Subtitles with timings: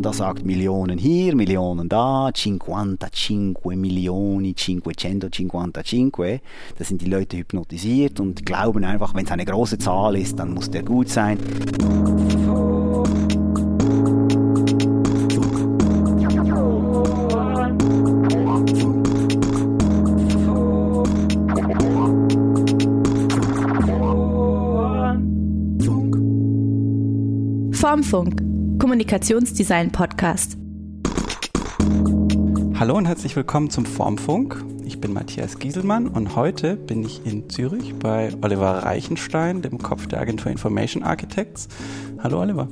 [0.00, 6.40] man da sagt Millionen hier, Millionen da, 55 Milioni, 555,
[6.78, 10.54] da sind die Leute hypnotisiert und glauben einfach, wenn es eine große Zahl ist, dann
[10.54, 11.38] muss der gut sein.
[27.74, 28.49] Formfunk,
[29.00, 30.58] Kommunikationsdesign Podcast.
[32.78, 34.62] Hallo und herzlich willkommen zum Formfunk.
[34.84, 40.06] Ich bin Matthias Gieselmann und heute bin ich in Zürich bei Oliver Reichenstein, dem Kopf
[40.06, 41.68] der Agentur Information Architects.
[42.22, 42.68] Hallo Oliver.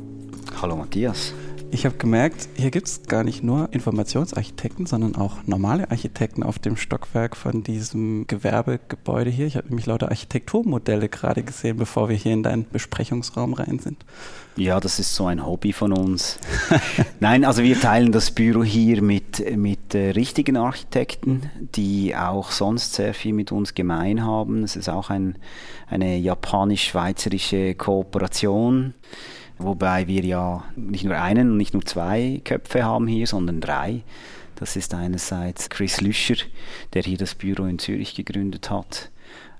[0.60, 1.32] Hallo Matthias.
[1.70, 6.58] Ich habe gemerkt, hier gibt es gar nicht nur Informationsarchitekten, sondern auch normale Architekten auf
[6.58, 9.46] dem Stockwerk von diesem Gewerbegebäude hier.
[9.46, 14.02] Ich habe nämlich lauter Architekturmodelle gerade gesehen, bevor wir hier in deinen Besprechungsraum rein sind.
[14.56, 16.38] Ja, das ist so ein Hobby von uns.
[17.20, 22.94] Nein, also wir teilen das Büro hier mit, mit äh, richtigen Architekten, die auch sonst
[22.94, 24.64] sehr viel mit uns gemein haben.
[24.64, 25.36] Es ist auch ein,
[25.86, 28.94] eine japanisch-schweizerische Kooperation.
[29.58, 34.02] Wobei wir ja nicht nur einen und nicht nur zwei Köpfe haben hier, sondern drei.
[34.54, 36.36] Das ist einerseits Chris Lüscher,
[36.92, 39.10] der hier das Büro in Zürich gegründet hat.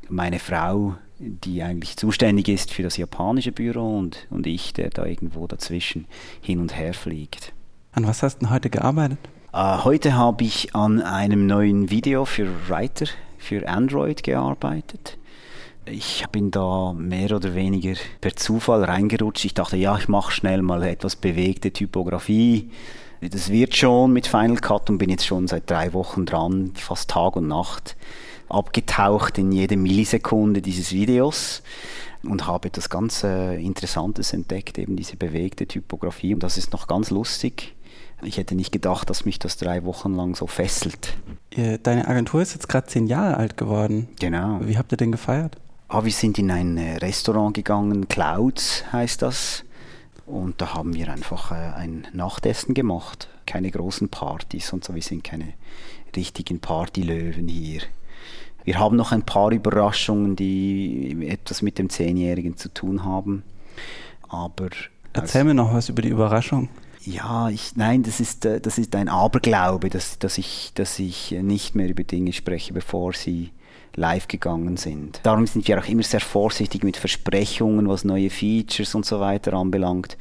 [0.09, 5.05] Meine Frau, die eigentlich zuständig ist für das japanische Büro und, und ich, der da
[5.05, 6.07] irgendwo dazwischen
[6.41, 7.53] hin und her fliegt.
[7.93, 9.19] An was hast du denn heute gearbeitet?
[9.53, 13.07] Äh, heute habe ich an einem neuen Video für Writer
[13.39, 15.17] für Android gearbeitet.
[15.91, 19.45] Ich bin da mehr oder weniger per Zufall reingerutscht.
[19.45, 22.71] Ich dachte, ja, ich mache schnell mal etwas bewegte Typografie.
[23.21, 27.11] Das wird schon mit Final Cut und bin jetzt schon seit drei Wochen dran, fast
[27.11, 27.97] Tag und Nacht,
[28.49, 31.63] abgetaucht in jede Millisekunde dieses Videos
[32.23, 36.35] und habe etwas ganz äh, Interessantes entdeckt, eben diese bewegte Typografie.
[36.35, 37.75] Und das ist noch ganz lustig.
[38.23, 41.17] Ich hätte nicht gedacht, dass mich das drei Wochen lang so fesselt.
[41.83, 44.09] Deine Agentur ist jetzt gerade zehn Jahre alt geworden.
[44.21, 44.59] Genau.
[44.63, 45.57] Wie habt ihr den gefeiert?
[45.91, 49.65] Ah, wir sind in ein äh, Restaurant gegangen, Clouds heißt das.
[50.27, 53.29] Und da haben wir einfach äh, ein Nachtessen gemacht.
[53.47, 54.95] Keine großen Partys und so.
[54.95, 55.55] Wir sind keine
[56.15, 57.81] richtigen Partylöwen hier.
[58.65, 63.43] Wir haben noch ein paar Überraschungen, die etwas mit dem Zehnjährigen zu tun haben.
[64.29, 64.69] Aber.
[65.15, 66.69] Erzähl mir noch was über die Überraschung.
[67.01, 71.31] Ja, ich, nein, das ist, äh, das ist ein Aberglaube, dass, dass, ich, dass ich
[71.31, 73.53] nicht mehr über Dinge spreche, bevor sie
[73.95, 75.21] live gegangen sind.
[75.23, 79.53] Darum sind wir auch immer sehr vorsichtig mit Versprechungen, was neue Features und so weiter
[79.55, 80.17] anbelangt,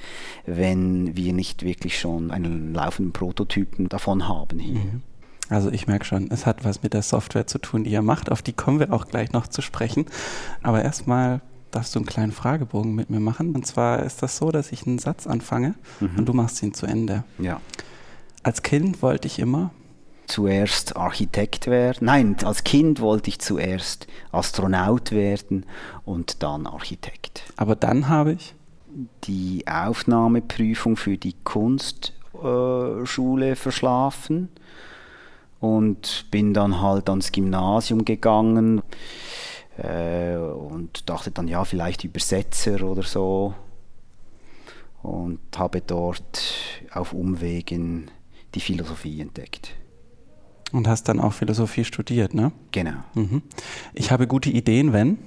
[0.45, 4.79] wenn wir nicht wirklich schon einen laufenden Prototypen davon haben hier.
[4.79, 5.01] Mhm.
[5.49, 8.31] Also ich merke schon, es hat was mit der Software zu tun, die ihr macht.
[8.31, 10.05] Auf die kommen wir auch gleich noch zu sprechen.
[10.61, 11.41] Aber erstmal
[11.71, 13.55] darfst du einen kleinen Fragebogen mit mir machen.
[13.55, 16.17] Und zwar ist das so, dass ich einen Satz anfange mhm.
[16.17, 17.23] und du machst ihn zu Ende.
[17.39, 17.61] Ja.
[18.43, 19.71] Als Kind wollte ich immer
[20.27, 22.05] zuerst Architekt werden.
[22.05, 25.65] Nein, als Kind wollte ich zuerst Astronaut werden
[26.05, 27.41] und dann Architekt.
[27.55, 28.53] Aber dann habe ich
[29.23, 34.49] die Aufnahmeprüfung für die Kunstschule verschlafen
[35.59, 38.83] und bin dann halt ans Gymnasium gegangen
[39.77, 43.53] äh, und dachte dann, ja, vielleicht Übersetzer oder so.
[45.03, 46.43] Und habe dort
[46.91, 48.09] auf Umwegen
[48.55, 49.76] die Philosophie entdeckt.
[50.71, 52.51] Und hast dann auch Philosophie studiert, ne?
[52.71, 53.03] Genau.
[53.13, 53.41] Mhm.
[53.93, 55.17] Ich habe gute Ideen, wenn?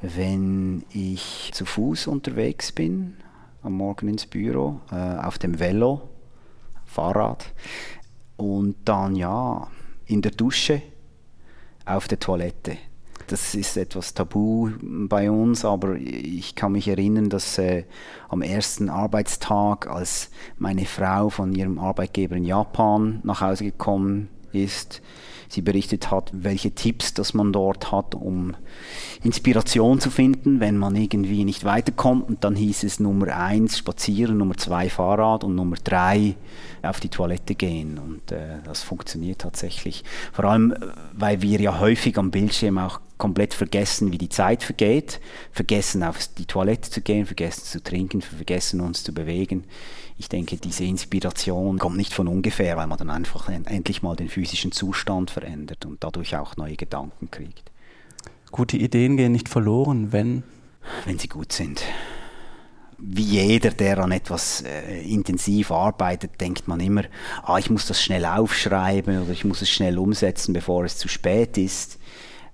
[0.00, 3.16] Wenn ich zu Fuß unterwegs bin,
[3.62, 6.08] am Morgen ins Büro, äh, auf dem Velo,
[6.86, 7.52] Fahrrad
[8.36, 9.68] und dann ja
[10.06, 10.82] in der Dusche,
[11.84, 12.78] auf der Toilette.
[13.26, 17.84] Das ist etwas tabu bei uns, aber ich kann mich erinnern, dass äh,
[18.28, 25.02] am ersten Arbeitstag, als meine Frau von ihrem Arbeitgeber in Japan nach Hause gekommen ist,
[25.48, 28.54] sie berichtet hat, welche Tipps das man dort hat, um
[29.22, 32.28] Inspiration zu finden, wenn man irgendwie nicht weiterkommt.
[32.28, 36.36] Und dann hieß es Nummer eins spazieren, Nummer zwei Fahrrad und Nummer drei
[36.82, 37.98] auf die Toilette gehen.
[37.98, 40.04] Und äh, das funktioniert tatsächlich.
[40.32, 40.74] Vor allem,
[41.12, 45.20] weil wir ja häufig am Bildschirm auch komplett vergessen, wie die Zeit vergeht,
[45.52, 49.64] vergessen auf die Toilette zu gehen, vergessen zu trinken, vergessen uns zu bewegen
[50.20, 54.28] ich denke, diese Inspiration kommt nicht von ungefähr, weil man dann einfach endlich mal den
[54.28, 57.72] physischen Zustand verändert und dadurch auch neue Gedanken kriegt.
[58.50, 60.42] Gute Ideen gehen nicht verloren, wenn?
[61.06, 61.82] Wenn sie gut sind.
[62.98, 67.04] Wie jeder, der an etwas äh, intensiv arbeitet, denkt man immer,
[67.42, 71.08] ah, ich muss das schnell aufschreiben oder ich muss es schnell umsetzen, bevor es zu
[71.08, 71.98] spät ist.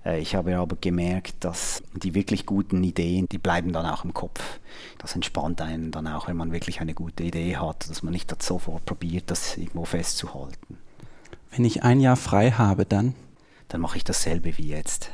[0.05, 4.13] Äh, ich habe aber gemerkt, dass die wirklich guten Ideen, die bleiben dann auch im
[4.13, 4.59] Kopf.
[4.97, 8.31] Das entspannt einen dann auch, wenn man wirklich eine gute Idee hat, dass man nicht
[8.31, 10.77] das sofort probiert, das irgendwo festzuhalten.
[11.51, 13.15] Wenn ich ein Jahr frei habe, dann?
[13.69, 15.11] Dann mache ich dasselbe wie jetzt.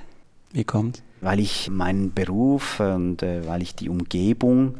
[0.51, 1.01] Wie kommt?
[1.21, 4.75] Weil ich meinen Beruf und äh, weil ich die Umgebung,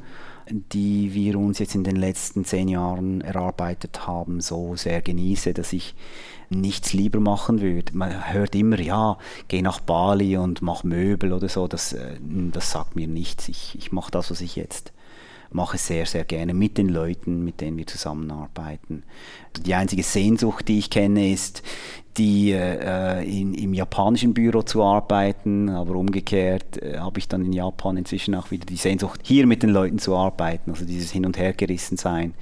[0.49, 5.73] die wir uns jetzt in den letzten zehn Jahren erarbeitet haben, so sehr genieße, dass
[5.73, 5.95] ich
[6.49, 7.95] nichts lieber machen würde.
[7.95, 9.17] Man hört immer, ja,
[9.47, 11.67] geh nach Bali und mach Möbel oder so.
[11.67, 13.49] Das, äh, das sagt mir nichts.
[13.49, 14.93] Ich, ich mache das, was ich jetzt
[15.53, 19.03] mache sehr, sehr gerne mit den Leuten, mit denen wir zusammenarbeiten.
[19.65, 21.63] Die einzige Sehnsucht, die ich kenne, ist,
[22.17, 27.53] die äh, in, im japanischen Büro zu arbeiten, aber umgekehrt äh, habe ich dann in
[27.53, 31.25] Japan inzwischen auch wieder die Sehnsucht, hier mit den Leuten zu arbeiten, also dieses Hin-
[31.25, 32.33] und Hergerissen sein.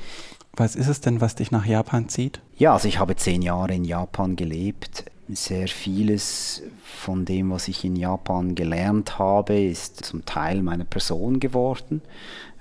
[0.53, 2.41] Was ist es denn, was dich nach Japan zieht?
[2.57, 5.05] Ja, also ich habe zehn Jahre in Japan gelebt.
[5.33, 11.39] Sehr vieles von dem, was ich in Japan gelernt habe, ist zum Teil meiner Person
[11.39, 12.01] geworden.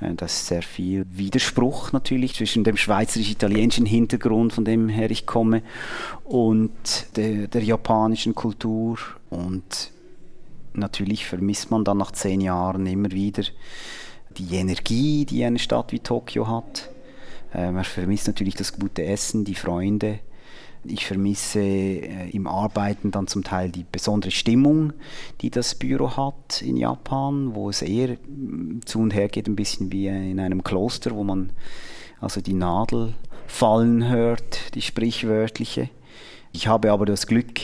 [0.01, 5.27] Äh, das ist sehr viel Widerspruch natürlich zwischen dem schweizerisch-italienischen Hintergrund, von dem her ich
[5.27, 5.63] komme,
[6.25, 6.71] und
[7.17, 8.99] der, der japanischen Kultur.
[9.31, 9.91] Und
[10.73, 13.43] natürlich vermisst man dann nach zehn Jahren immer wieder
[14.39, 16.89] die Energie, die eine Stadt wie Tokio hat
[17.53, 20.21] äh, man vermisst natürlich das gute Essen, die Freunde.
[20.85, 24.93] Ich vermisse äh, im Arbeiten dann zum Teil die besondere Stimmung,
[25.41, 29.57] die das Büro hat in Japan, wo es eher mm, zu und her geht, ein
[29.57, 31.51] bisschen wie in einem Kloster, wo man
[32.21, 33.15] also die Nadel
[33.47, 35.91] fallen hört, die sprichwörtliche.
[36.53, 37.61] Ich habe aber das Glück,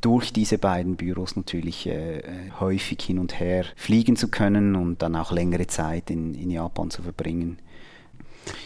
[0.00, 2.22] durch diese beiden Büros natürlich äh, äh
[2.60, 6.90] häufig hin und her fliegen zu können und dann auch längere Zeit in, in Japan
[6.90, 7.58] zu verbringen.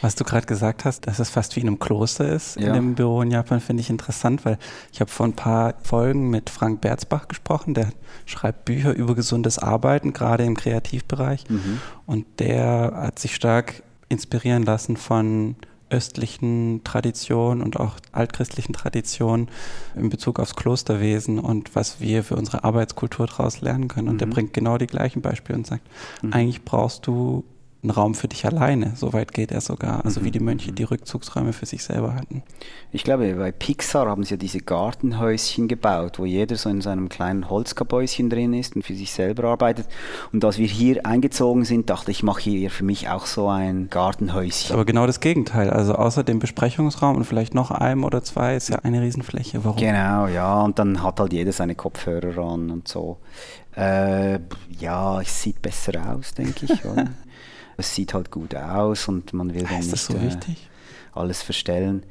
[0.00, 2.68] Was du gerade gesagt hast, dass es fast wie in einem Kloster ist ja.
[2.68, 4.58] in dem Büro in Japan, finde ich interessant, weil
[4.92, 7.88] ich habe vor ein paar Folgen mit Frank Berzbach gesprochen, der
[8.26, 11.44] schreibt Bücher über gesundes Arbeiten, gerade im Kreativbereich.
[11.48, 11.80] Mhm.
[12.06, 15.56] Und der hat sich stark inspirieren lassen von
[15.90, 19.48] östlichen Traditionen und auch altchristlichen Traditionen
[19.94, 24.08] in Bezug aufs Klosterwesen und was wir für unsere Arbeitskultur daraus lernen können.
[24.08, 24.18] Und mhm.
[24.18, 25.82] der bringt genau die gleichen Beispiele und sagt,
[26.22, 26.32] mhm.
[26.32, 27.44] eigentlich brauchst du
[27.88, 28.92] ein Raum für dich alleine.
[28.94, 30.04] So weit geht er sogar.
[30.04, 32.42] Also wie die Mönche die Rückzugsräume für sich selber hatten.
[32.92, 37.08] Ich glaube, bei Pixar haben sie ja diese Gartenhäuschen gebaut, wo jeder so in seinem
[37.08, 39.86] kleinen Holzkabäuschen drin ist und für sich selber arbeitet.
[40.32, 43.48] Und als wir hier eingezogen sind, dachte ich, ich mache hier für mich auch so
[43.48, 44.74] ein Gartenhäuschen.
[44.74, 45.70] Aber genau das Gegenteil.
[45.70, 49.64] Also außer dem Besprechungsraum und vielleicht noch einem oder zwei ist ja eine Riesenfläche.
[49.64, 49.78] Warum?
[49.78, 50.62] Genau, ja.
[50.62, 53.18] Und dann hat halt jeder seine Kopfhörer an und so.
[53.76, 54.40] Äh,
[54.80, 56.72] ja, es sieht besser aus, denke ich.
[57.78, 60.36] es sieht halt gut aus und man will dann ist nicht so äh,
[61.14, 62.02] alles verstellen.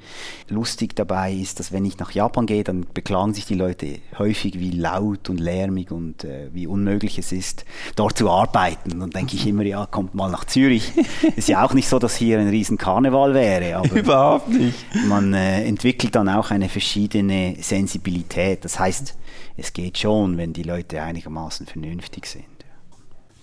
[0.49, 4.59] Lustig dabei ist, dass wenn ich nach Japan gehe, dann beklagen sich die Leute häufig,
[4.59, 7.65] wie laut und lärmig und äh, wie unmöglich es ist,
[7.95, 8.99] dort zu arbeiten.
[8.99, 10.93] Dann denke ich immer, ja, kommt mal nach Zürich.
[11.35, 13.85] ist ja auch nicht so, dass hier ein riesen Karneval wäre.
[13.93, 14.77] Überhaupt nicht.
[15.07, 18.63] Man äh, entwickelt dann auch eine verschiedene Sensibilität.
[18.63, 19.15] Das heißt,
[19.57, 22.45] es geht schon, wenn die Leute einigermaßen vernünftig sind.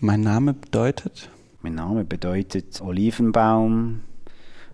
[0.00, 1.28] Mein Name bedeutet?
[1.64, 4.02] Mein Name bedeutet Olivenbaum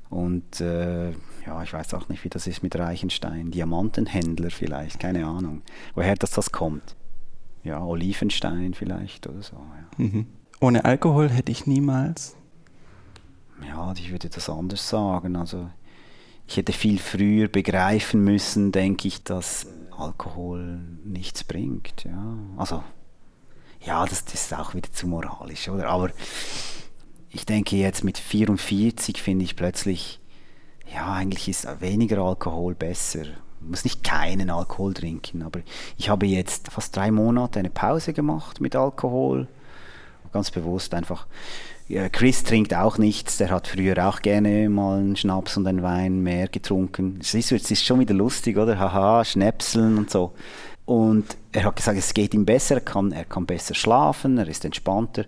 [0.08, 1.10] und äh,
[1.46, 3.52] ja, ich weiß auch nicht, wie das ist mit Reichenstein.
[3.52, 5.62] Diamantenhändler vielleicht, keine Ahnung.
[5.94, 6.96] Woher das, das kommt.
[7.62, 9.54] Ja, Olivenstein vielleicht oder so.
[9.54, 10.04] Ja.
[10.04, 10.26] Mhm.
[10.60, 12.34] Ohne Alkohol hätte ich niemals.
[13.64, 15.36] Ja, ich würde das anders sagen.
[15.36, 15.70] Also
[16.48, 22.02] ich hätte viel früher begreifen müssen, denke ich, dass Alkohol nichts bringt.
[22.02, 22.82] Ja, also
[23.80, 25.88] ja, das, das ist auch wieder zu moralisch, oder?
[25.88, 26.10] Aber
[27.30, 30.20] ich denke jetzt mit 44 finde ich plötzlich,
[30.92, 33.24] ja, eigentlich ist weniger Alkohol besser.
[33.60, 35.60] Man muss nicht keinen Alkohol trinken, aber
[35.96, 39.46] ich habe jetzt fast drei Monate eine Pause gemacht mit Alkohol.
[40.32, 41.26] Ganz bewusst einfach.
[42.12, 46.20] Chris trinkt auch nichts, der hat früher auch gerne mal einen Schnaps und einen Wein
[46.20, 47.18] mehr getrunken.
[47.20, 48.78] Es ist, es ist schon wieder lustig, oder?
[48.78, 50.32] Haha, Schnäpseln und so.
[50.90, 54.48] Und er hat gesagt, es geht ihm besser, er kann, er kann besser schlafen, er
[54.48, 55.24] ist entspannter.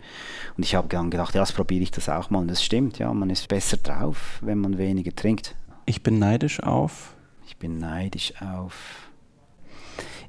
[0.57, 2.40] Und ich habe dann gedacht, ja, das probiere ich das auch mal.
[2.40, 5.54] Und das stimmt, ja, man ist besser drauf, wenn man weniger trinkt.
[5.87, 7.14] Ich bin neidisch auf.
[7.47, 9.09] Ich bin neidisch auf.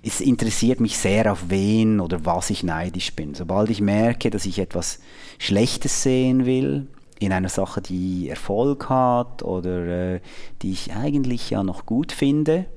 [0.04, 3.34] Es interessiert mich sehr, auf wen oder was ich neidisch bin.
[3.34, 5.00] Sobald ich merke, dass ich etwas
[5.40, 10.20] Schlechtes sehen will, in einer Sache, die Erfolg hat oder äh,
[10.62, 12.68] die ich eigentlich ja noch gut finde,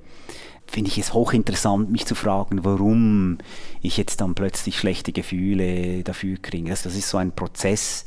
[0.66, 3.38] finde ich es hochinteressant, mich zu fragen, warum
[3.82, 6.70] ich jetzt dann plötzlich schlechte Gefühle dafür kriege.
[6.70, 8.04] Das, das ist so ein Prozess,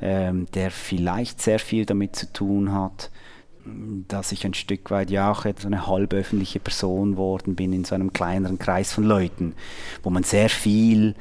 [0.00, 3.10] ähm, der vielleicht sehr viel damit zu tun hat,
[4.08, 7.94] dass ich ein Stück weit ja auch so eine halböffentliche Person worden bin in so
[7.94, 9.54] einem kleineren Kreis von Leuten,
[10.02, 11.14] wo man sehr viel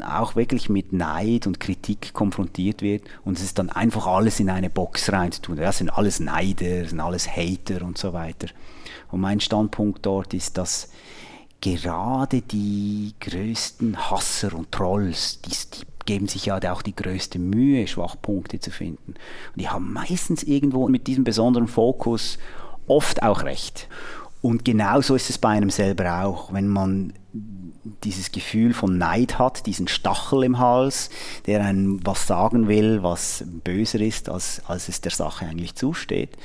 [0.00, 4.50] auch wirklich mit Neid und Kritik konfrontiert wird und es ist dann einfach alles in
[4.50, 5.56] eine Box reinzutun.
[5.56, 8.48] Das sind alles Neider, sind alles Hater und so weiter.
[9.16, 10.90] Und mein Standpunkt dort ist, dass
[11.62, 17.86] gerade die größten Hasser und Trolls, die, die geben sich ja auch die größte Mühe,
[17.86, 19.14] Schwachpunkte zu finden.
[19.14, 22.36] Und die haben meistens irgendwo mit diesem besonderen Fokus
[22.86, 23.88] oft auch recht.
[24.42, 27.14] Und genauso ist es bei einem selber auch, wenn man
[28.04, 31.08] dieses Gefühl von Neid hat, diesen Stachel im Hals,
[31.46, 36.36] der einem was sagen will, was böser ist, als, als es der Sache eigentlich zusteht,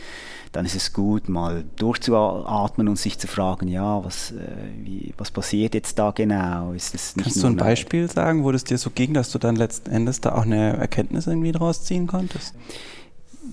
[0.51, 4.35] dann ist es gut, mal durchzuatmen und sich zu fragen, ja, was, äh,
[4.83, 6.73] wie, was passiert jetzt da genau?
[6.73, 10.19] Kannst du ein Beispiel sagen, wo es dir so ging, dass du dann letzten Endes
[10.19, 12.55] da auch eine Erkenntnis irgendwie draus ziehen konntest?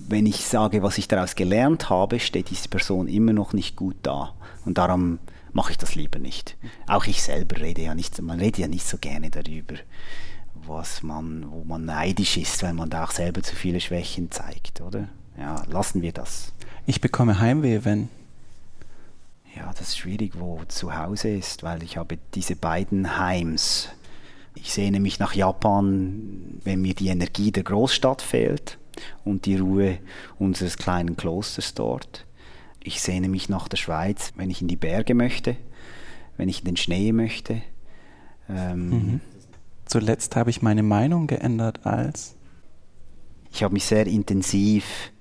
[0.07, 3.95] Wenn ich sage, was ich daraus gelernt habe, steht diese Person immer noch nicht gut
[4.03, 4.33] da.
[4.65, 5.19] Und darum
[5.53, 6.57] mache ich das lieber nicht.
[6.85, 9.75] Auch ich selber rede ja nicht, man redet ja nicht so gerne darüber,
[10.67, 14.81] was man, wo man neidisch ist, weil man da auch selber zu viele Schwächen zeigt,
[14.81, 15.07] oder?
[15.37, 16.51] Ja, lassen wir das.
[16.89, 18.09] Ich bekomme Heimweh, wenn.
[19.55, 23.89] Ja, das ist schwierig, wo zu Hause ist, weil ich habe diese beiden Heims.
[24.55, 28.79] Ich sehne mich nach Japan, wenn mir die Energie der Großstadt fehlt
[29.23, 29.99] und die Ruhe
[30.39, 32.25] unseres kleinen Klosters dort.
[32.83, 35.57] Ich sehne mich nach der Schweiz, wenn ich in die Berge möchte,
[36.37, 37.61] wenn ich in den Schnee möchte.
[38.49, 39.21] Ähm, mhm.
[39.85, 42.35] Zuletzt habe ich meine Meinung geändert als.
[43.51, 45.11] Ich habe mich sehr intensiv,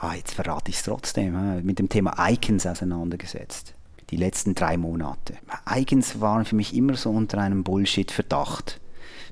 [0.00, 3.74] ah, jetzt verrate ich es trotzdem, mit dem Thema Icons auseinandergesetzt.
[4.10, 5.34] Die letzten drei Monate.
[5.72, 8.80] Icons waren für mich immer so unter einem Bullshit-Verdacht.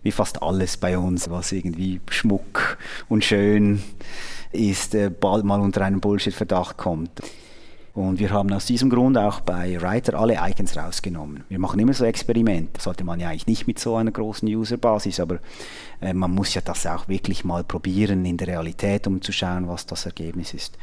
[0.03, 3.83] Wie fast alles bei uns, was irgendwie Schmuck und schön
[4.53, 7.21] ist, äh, bald mal unter einen Bullshit-Verdacht kommt.
[7.99, 11.43] Und wir haben aus diesem Grund auch bei Writer alle Icons rausgenommen.
[11.49, 12.75] Wir machen immer so Experimente.
[12.75, 15.41] Das sollte man ja eigentlich nicht mit so einer großen Userbasis, aber
[16.01, 19.67] äh, man muss ja das auch wirklich mal probieren in der Realität, um zu schauen,
[19.67, 20.79] was das Ergebnis ist.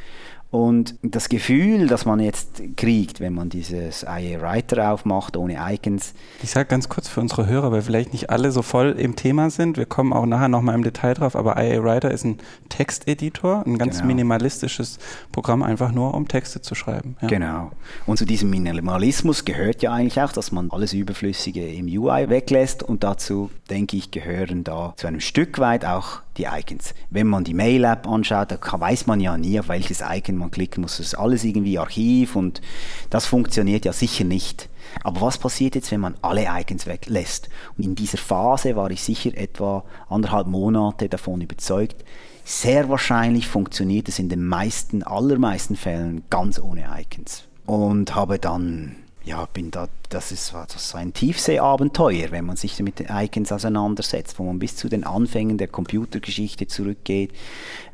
[0.51, 6.13] Und das Gefühl, das man jetzt kriegt, wenn man dieses IA Writer aufmacht, ohne Icons.
[6.41, 9.49] Ich sage ganz kurz für unsere Hörer, weil vielleicht nicht alle so voll im Thema
[9.49, 9.75] sind.
[9.75, 12.37] Wir kommen auch nachher nochmal im Detail drauf, aber IA Writer ist ein
[12.69, 14.07] Texteditor, ein ganz genau.
[14.07, 14.97] minimalistisches
[15.33, 17.17] Programm, einfach nur um Texte zu schreiben.
[17.21, 17.27] Ja.
[17.27, 17.71] Genau.
[18.05, 22.81] Und zu diesem Minimalismus gehört ja eigentlich auch, dass man alles Überflüssige im UI weglässt
[22.81, 26.93] und dazu, denke ich, gehören da zu einem Stück weit auch die Icons.
[27.09, 30.81] Wenn man die Mail-App anschaut, da weiß man ja nie, auf welches Icon man klicken
[30.81, 30.97] muss.
[30.97, 32.61] Das ist alles irgendwie Archiv und
[33.09, 34.69] das funktioniert ja sicher nicht.
[35.03, 37.49] Aber was passiert jetzt, wenn man alle Icons weglässt?
[37.77, 42.03] Und in dieser Phase war ich sicher etwa anderthalb Monate davon überzeugt,
[42.43, 47.45] sehr wahrscheinlich funktioniert es in den meisten, allermeisten Fällen ganz ohne Icons.
[47.65, 52.99] Und habe dann ja, bin da, das ist, so ein Tiefseeabenteuer, wenn man sich mit
[52.99, 57.33] den Icons auseinandersetzt, wo man bis zu den Anfängen der Computergeschichte zurückgeht,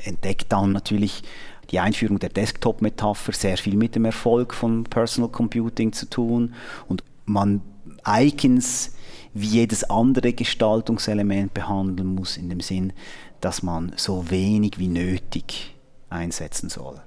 [0.03, 1.23] entdeckt dann natürlich
[1.71, 6.53] die Einführung der Desktop-Metapher sehr viel mit dem Erfolg von Personal Computing zu tun
[6.89, 7.61] und man
[8.05, 8.91] Icons
[9.33, 12.91] wie jedes andere Gestaltungselement behandeln muss, in dem Sinn,
[13.39, 15.75] dass man so wenig wie nötig
[16.09, 17.01] einsetzen soll.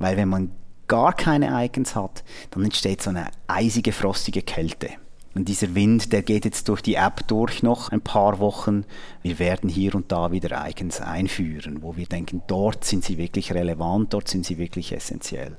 [0.00, 0.50] Weil wenn man
[0.88, 4.88] gar keine Icons hat, dann entsteht so eine eisige, frostige Kälte.
[5.34, 8.84] Und dieser Wind, der geht jetzt durch die App durch noch ein paar Wochen.
[9.22, 13.52] Wir werden hier und da wieder Icons einführen, wo wir denken, dort sind sie wirklich
[13.52, 15.56] relevant, dort sind sie wirklich essentiell.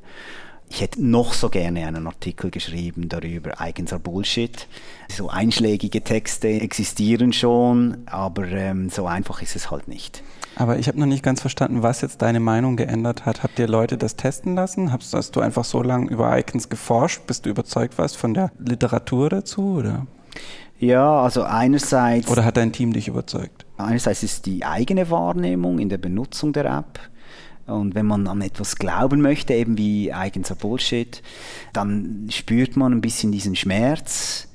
[0.72, 4.68] Ich hätte noch so gerne einen Artikel geschrieben darüber, Icons are Bullshit.
[5.10, 10.24] So einschlägige Texte existieren schon, aber ähm, so einfach ist es halt nicht.
[10.56, 13.44] Aber ich habe noch nicht ganz verstanden, was jetzt deine Meinung geändert hat.
[13.44, 14.92] Habt ihr Leute das testen lassen?
[14.92, 18.52] Hast, hast du einfach so lange über Icons geforscht, bis du überzeugt warst von der
[18.60, 19.78] Literatur dazu?
[19.78, 20.06] Oder?
[20.78, 22.30] Ja, also einerseits.
[22.30, 23.66] Oder hat dein Team dich überzeugt?
[23.78, 27.00] Einerseits ist die eigene Wahrnehmung in der Benutzung der App.
[27.70, 31.22] Und wenn man an etwas glauben möchte, eben wie eigener Bullshit,
[31.74, 34.50] dann spürt man ein bisschen diesen Schmerz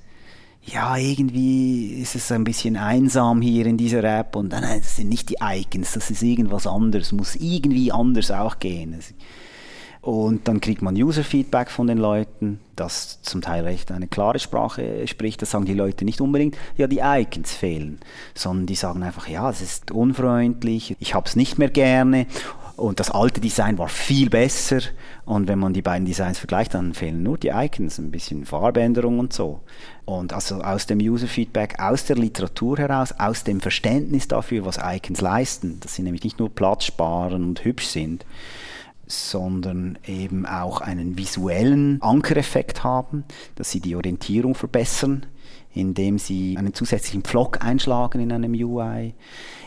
[0.67, 5.09] ja, irgendwie ist es ein bisschen einsam hier in dieser App und nein, das sind
[5.09, 8.99] nicht die Icons, das ist irgendwas anderes, muss irgendwie anders auch gehen.
[10.01, 15.07] Und dann kriegt man User-Feedback von den Leuten, das zum Teil recht eine klare Sprache
[15.07, 15.41] spricht.
[15.41, 18.01] Das sagen die Leute nicht unbedingt, ja, die Icons fehlen,
[18.35, 22.27] sondern die sagen einfach, ja, es ist unfreundlich, ich habe es nicht mehr gerne.
[22.77, 24.81] Und das alte Design war viel besser.
[25.25, 29.21] Und wenn man die beiden Designs vergleicht, dann fehlen nur die Icons, ein bisschen Farbänderung
[29.21, 29.61] und so.
[30.05, 35.21] Und also aus dem User-Feedback, aus der Literatur heraus, aus dem Verständnis dafür, was Icons
[35.21, 38.27] leisten, dass sie nämlich nicht nur Platz sparen und hübsch sind,
[39.07, 45.27] sondern eben auch einen visuellen Ankereffekt haben, dass sie die Orientierung verbessern,
[45.75, 49.15] indem sie einen zusätzlichen Pflock einschlagen in einem UI,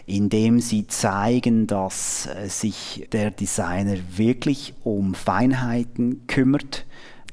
[0.06, 6.86] indem sie zeigen, dass äh, sich der Designer wirklich um Feinheiten kümmert.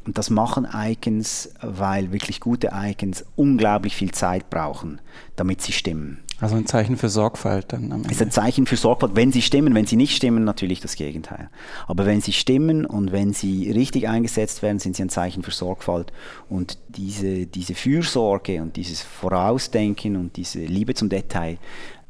[0.04, 5.00] Und das machen Icons, weil wirklich gute Icons unglaublich viel Zeit brauchen,
[5.37, 6.24] damit sie stimmen.
[6.41, 8.11] Also ein Zeichen für Sorgfalt dann am Ende.
[8.11, 9.75] ist ein Zeichen für Sorgfalt, wenn sie stimmen.
[9.75, 11.49] Wenn sie nicht stimmen, natürlich das Gegenteil.
[11.87, 15.53] Aber wenn sie stimmen und wenn sie richtig eingesetzt werden, sind sie ein Zeichen für
[15.53, 16.12] Sorgfalt.
[16.49, 21.59] Und diese, diese Fürsorge und dieses Vorausdenken und diese Liebe zum Detail,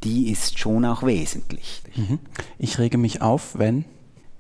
[0.03, 1.83] die ist schon auch wesentlich.
[1.95, 2.19] Mhm.
[2.59, 3.85] Ich rege mich auf, wenn?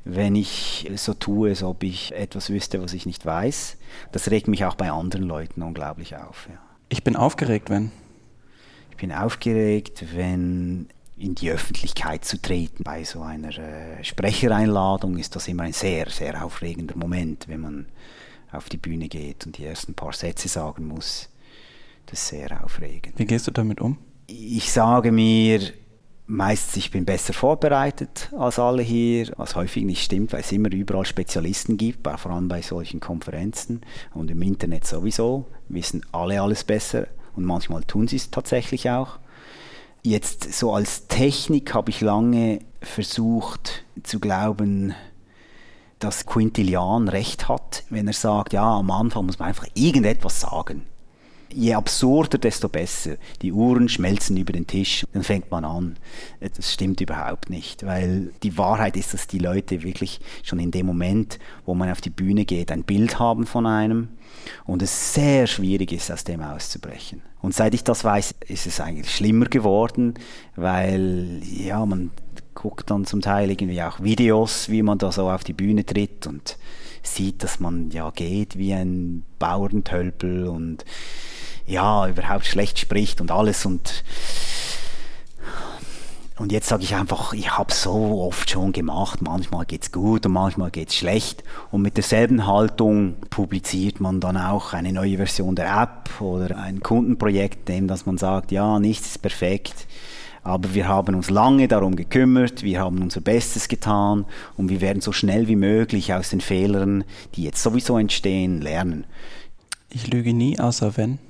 [0.04, 3.76] Wenn ich so tue, als ob ich etwas wüsste, was ich nicht weiß.
[4.12, 6.46] Das regt mich auch bei anderen Leuten unglaublich auf.
[6.50, 6.58] Ja.
[6.90, 7.90] Ich bin aufgeregt, wenn?
[8.94, 12.84] Ich bin aufgeregt, wenn in die Öffentlichkeit zu treten.
[12.84, 17.86] Bei so einer äh, Sprechereinladung ist das immer ein sehr, sehr aufregender Moment, wenn man
[18.52, 21.28] auf die Bühne geht und die ersten paar Sätze sagen muss.
[22.06, 23.18] Das ist sehr aufregend.
[23.18, 23.98] Wie gehst du damit um?
[24.26, 25.60] ich sage mir
[26.26, 30.72] meistens, ich bin besser vorbereitet als alle hier, was häufig nicht stimmt, weil es immer
[30.72, 33.82] überall Spezialisten gibt, vor allem bei solchen Konferenzen
[34.14, 37.06] und im Internet sowieso, wissen alle alles besser
[37.36, 39.18] und manchmal tun sie es tatsächlich auch.
[40.02, 44.94] Jetzt so als Technik habe ich lange versucht zu glauben,
[45.98, 50.86] dass Quintilian recht hat, wenn er sagt, ja, am Anfang muss man einfach irgendetwas sagen
[51.54, 53.16] je absurder, desto besser.
[53.42, 55.96] Die Uhren schmelzen über den Tisch, dann fängt man an.
[56.40, 60.86] Das stimmt überhaupt nicht, weil die Wahrheit ist, dass die Leute wirklich schon in dem
[60.86, 64.08] Moment, wo man auf die Bühne geht, ein Bild haben von einem
[64.66, 67.22] und es sehr schwierig ist, aus dem auszubrechen.
[67.40, 70.14] Und seit ich das weiß, ist es eigentlich schlimmer geworden,
[70.56, 72.10] weil ja, man
[72.54, 76.26] guckt dann zum Teil irgendwie auch Videos, wie man da so auf die Bühne tritt
[76.26, 76.56] und
[77.02, 80.84] sieht, dass man ja geht wie ein Bauerntölpel und
[81.66, 84.04] ja, überhaupt schlecht spricht und alles und
[86.36, 90.32] und jetzt sage ich einfach, ich habe so oft schon gemacht, manchmal geht's gut und
[90.32, 91.44] manchmal geht's schlecht.
[91.70, 96.80] Und mit derselben Haltung publiziert man dann auch eine neue Version der App oder ein
[96.80, 99.86] Kundenprojekt, dem dass man sagt, ja, nichts ist perfekt,
[100.42, 105.00] aber wir haben uns lange darum gekümmert, wir haben unser Bestes getan und wir werden
[105.00, 107.04] so schnell wie möglich aus den Fehlern,
[107.36, 109.04] die jetzt sowieso entstehen, lernen.
[109.88, 111.20] Ich lüge nie, außer wenn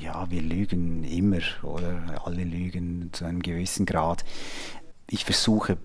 [0.00, 2.22] ja, wir lügen immer, oder?
[2.24, 4.24] Alle lügen zu einem gewissen Grad.
[5.08, 5.76] Ich versuche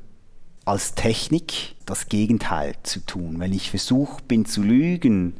[0.65, 3.39] als Technik das Gegenteil zu tun.
[3.39, 5.35] Wenn ich versuche bin zu lügen,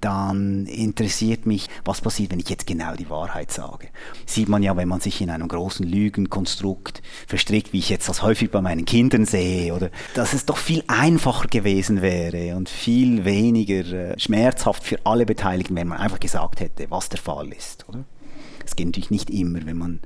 [0.00, 3.88] dann interessiert mich, was passiert, wenn ich jetzt genau die Wahrheit sage.
[4.26, 8.22] Sieht man ja, wenn man sich in einem großen Lügenkonstrukt verstrickt, wie ich jetzt das
[8.22, 13.24] häufig bei meinen Kindern sehe, oder dass es doch viel einfacher gewesen wäre und viel
[13.24, 17.88] weniger äh, schmerzhaft für alle Beteiligten, wenn man einfach gesagt hätte, was der Fall ist.
[17.88, 18.04] Oder?
[18.64, 20.00] Es geht natürlich nicht immer, wenn man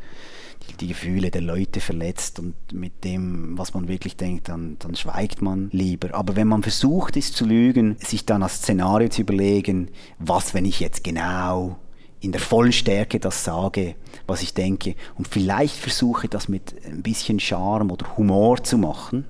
[0.80, 5.42] die Gefühle der Leute verletzt und mit dem, was man wirklich denkt, dann, dann schweigt
[5.42, 6.14] man lieber.
[6.14, 10.64] Aber wenn man versucht ist zu lügen, sich dann als Szenario zu überlegen, was, wenn
[10.64, 11.78] ich jetzt genau
[12.20, 13.94] in der vollen Stärke das sage,
[14.26, 19.24] was ich denke, und vielleicht versuche das mit ein bisschen Charme oder Humor zu machen,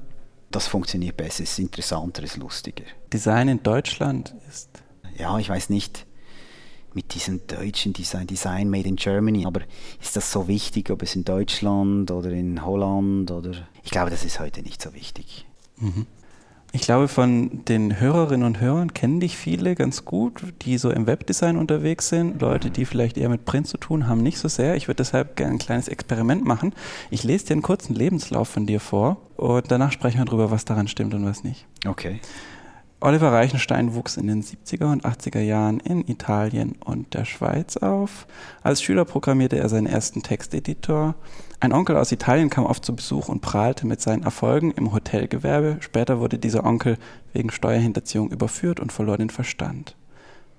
[0.51, 2.85] das funktioniert besser, ist interessanter, ist lustiger.
[3.13, 4.69] Design in Deutschland ist.
[5.17, 6.07] Ja, ich weiß nicht
[6.95, 9.47] mit diesem deutschen Design, Design Made in Germany.
[9.47, 9.61] Aber
[10.01, 13.53] ist das so wichtig, ob es in Deutschland oder in Holland oder...
[13.83, 15.47] Ich glaube, das ist heute nicht so wichtig.
[15.79, 16.07] Mhm.
[16.73, 21.09] Ich glaube, von den Hörerinnen und Hörern kennen dich viele ganz gut, die so im
[21.09, 22.41] Webdesign unterwegs sind.
[22.41, 24.77] Leute, die vielleicht eher mit Print zu tun haben, nicht so sehr.
[24.77, 26.73] Ich würde deshalb gerne ein kleines Experiment machen.
[27.11, 30.65] Ich lese dir einen kurzen Lebenslauf von dir vor und danach sprechen wir darüber, was
[30.65, 31.67] daran stimmt und was nicht.
[31.87, 32.21] Okay.
[33.03, 38.27] Oliver Reichenstein wuchs in den 70er und 80er Jahren in Italien und der Schweiz auf.
[38.63, 41.15] Als Schüler programmierte er seinen ersten Texteditor.
[41.61, 45.79] Ein Onkel aus Italien kam oft zu Besuch und prahlte mit seinen Erfolgen im Hotelgewerbe.
[45.81, 46.99] Später wurde dieser Onkel
[47.33, 49.97] wegen Steuerhinterziehung überführt und verlor den Verstand.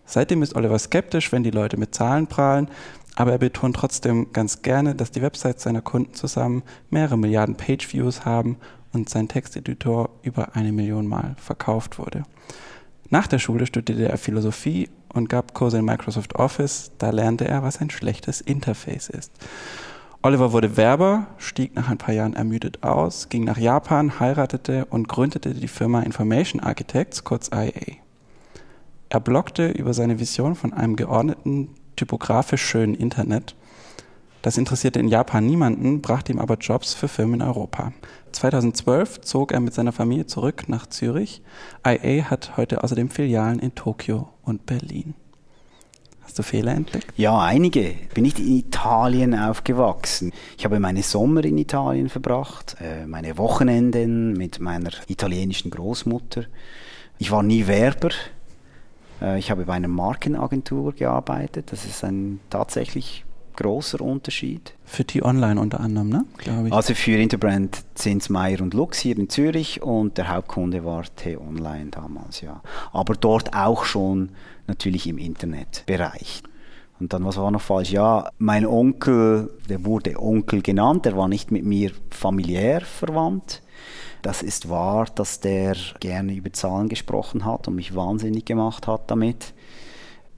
[0.06, 2.70] Seitdem ist Oliver skeptisch, wenn die Leute mit Zahlen prahlen,
[3.16, 8.26] aber er betont trotzdem ganz gerne, dass die Websites seiner Kunden zusammen mehrere Milliarden Pageviews
[8.26, 8.58] haben
[8.94, 12.24] und sein Texteditor über eine Million Mal verkauft wurde.
[13.10, 16.92] Nach der Schule studierte er Philosophie und gab Kurse in Microsoft Office.
[16.98, 19.32] Da lernte er, was ein schlechtes Interface ist.
[20.24, 25.10] Oliver wurde Werber, stieg nach ein paar Jahren ermüdet aus, ging nach Japan, heiratete und
[25.10, 27.98] gründete die Firma Information Architects, kurz IA.
[29.10, 33.56] Er bloggte über seine Vision von einem geordneten, typografisch schönen Internet
[34.42, 37.94] Das interessierte in Japan niemanden, brachte ihm aber Jobs für Firmen in Europa.
[38.32, 41.44] 2012 zog er mit seiner Familie zurück nach Zürich.
[41.86, 45.14] IA hat heute außerdem Filialen in Tokio und Berlin.
[46.24, 47.14] Hast du Fehler entdeckt?
[47.18, 47.94] Ja, einige.
[48.14, 50.32] Bin nicht in Italien aufgewachsen.
[50.58, 56.46] Ich habe meine Sommer in Italien verbracht, äh, meine Wochenenden mit meiner italienischen Großmutter.
[57.20, 58.10] Ich war nie Werber.
[59.22, 61.72] Äh, ich habe bei einer Markenagentur gearbeitet.
[61.72, 64.74] Das ist ein tatsächlich großer Unterschied.
[64.86, 66.26] Für die Online unter anderem, ne?
[66.66, 66.74] ich.
[66.74, 71.04] Also für Interbrand sind es Meyer und Lux hier in Zürich und der Hauptkunde war
[71.16, 72.62] T-Online damals, ja.
[72.92, 74.30] Aber dort auch schon
[74.68, 76.44] natürlich im Internetbereich.
[77.00, 77.92] Und dann, was war noch falsch?
[77.92, 83.64] Ja, mein Onkel, der wurde Onkel genannt, der war nicht mit mir familiär verwandt.
[84.22, 89.10] Das ist wahr, dass der gerne über Zahlen gesprochen hat und mich wahnsinnig gemacht hat
[89.10, 89.54] damit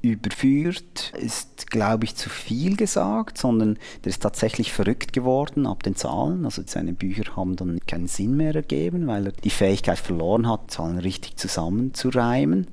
[0.04, 5.96] überführt, ist, glaube ich, zu viel gesagt, sondern der ist tatsächlich verrückt geworden ab den
[5.96, 6.44] Zahlen.
[6.44, 10.72] Also seine Bücher haben dann keinen Sinn mehr ergeben, weil er die Fähigkeit verloren hat,
[10.72, 12.68] Zahlen richtig zusammenzureimen,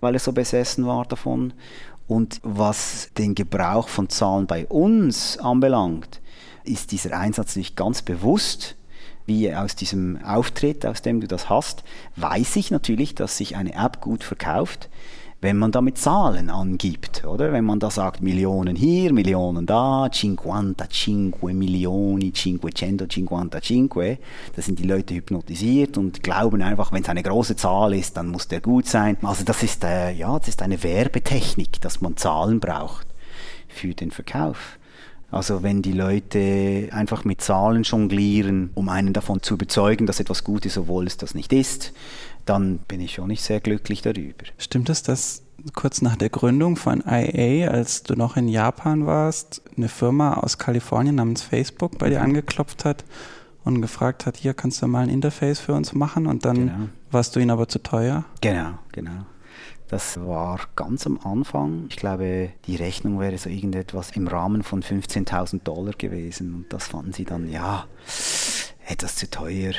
[0.00, 1.52] weil er so besessen war davon.
[2.06, 6.20] Und was den Gebrauch von Zahlen bei uns anbelangt,
[6.62, 8.76] ist dieser Einsatz nicht ganz bewusst
[9.26, 11.82] wie aus diesem Auftritt, aus dem du das hast,
[12.14, 14.88] weiß ich natürlich, dass sich eine App gut verkauft
[15.40, 17.52] wenn man damit Zahlen angibt, oder?
[17.52, 24.18] Wenn man da sagt, Millionen hier, Millionen da, 55 Millionen, 555,
[24.54, 28.28] da sind die Leute hypnotisiert und glauben einfach, wenn es eine große Zahl ist, dann
[28.28, 29.18] muss der gut sein.
[29.22, 33.06] Also das ist, äh, ja, das ist eine Werbetechnik, dass man Zahlen braucht
[33.68, 34.78] für den Verkauf.
[35.30, 40.44] Also wenn die Leute einfach mit Zahlen jonglieren, um einen davon zu überzeugen, dass etwas
[40.44, 41.92] gut ist, obwohl es das nicht ist,
[42.46, 44.44] dann bin ich schon nicht sehr glücklich darüber.
[44.58, 45.42] Stimmt es, dass
[45.74, 50.58] kurz nach der Gründung von IA, als du noch in Japan warst, eine Firma aus
[50.58, 53.04] Kalifornien namens Facebook bei dir angeklopft hat
[53.64, 56.88] und gefragt hat, hier kannst du mal ein Interface für uns machen und dann genau.
[57.10, 58.24] warst du ihnen aber zu teuer?
[58.40, 59.26] Genau, genau.
[59.88, 61.86] Das war ganz am Anfang.
[61.90, 66.54] Ich glaube, die Rechnung wäre so irgendetwas im Rahmen von 15.000 Dollar gewesen.
[66.54, 67.86] Und das fanden sie dann, ja,
[68.86, 69.72] etwas zu teuer.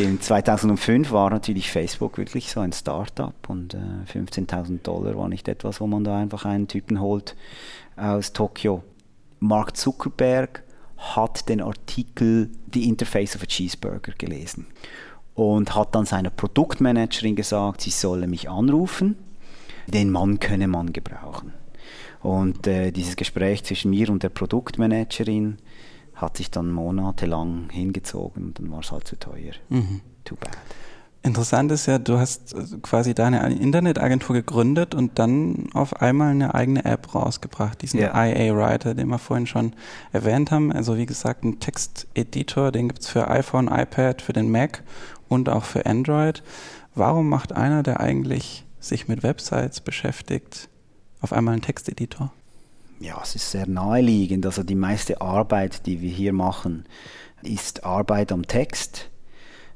[0.00, 3.78] In 2005 war natürlich Facebook wirklich so ein Startup und äh,
[4.10, 7.36] 15.000 Dollar war nicht etwas, wo man da einfach einen Typen holt
[7.96, 8.82] aus Tokio.
[9.38, 10.62] Mark Zuckerberg
[10.96, 14.66] hat den Artikel The Interface of a Cheeseburger gelesen
[15.34, 19.16] und hat dann seiner Produktmanagerin gesagt, sie solle mich anrufen.
[19.86, 21.52] Den Mann könne man gebrauchen.
[22.22, 25.58] Und äh, dieses Gespräch zwischen mir und der Produktmanagerin
[26.16, 29.52] hat sich dann monatelang hingezogen und dann war es halt zu teuer.
[29.68, 30.00] Mhm.
[30.24, 30.56] Too bad.
[31.22, 36.54] Interessant ist ja, du hast äh, quasi deine Internetagentur gegründet und dann auf einmal eine
[36.54, 38.26] eigene App rausgebracht, diesen yeah.
[38.26, 39.72] IA Writer, den wir vorhin schon
[40.12, 40.72] erwähnt haben.
[40.72, 44.84] Also wie gesagt, ein Texteditor, den gibt es für iPhone, iPad, für den Mac
[45.28, 46.44] und auch für Android.
[46.94, 50.68] Warum macht einer, der eigentlich sich mit Websites beschäftigt,
[51.20, 52.32] auf einmal einen Texteditor?
[52.98, 54.46] Ja, es ist sehr naheliegend.
[54.46, 56.84] Also die meiste Arbeit, die wir hier machen,
[57.42, 59.10] ist Arbeit am Text.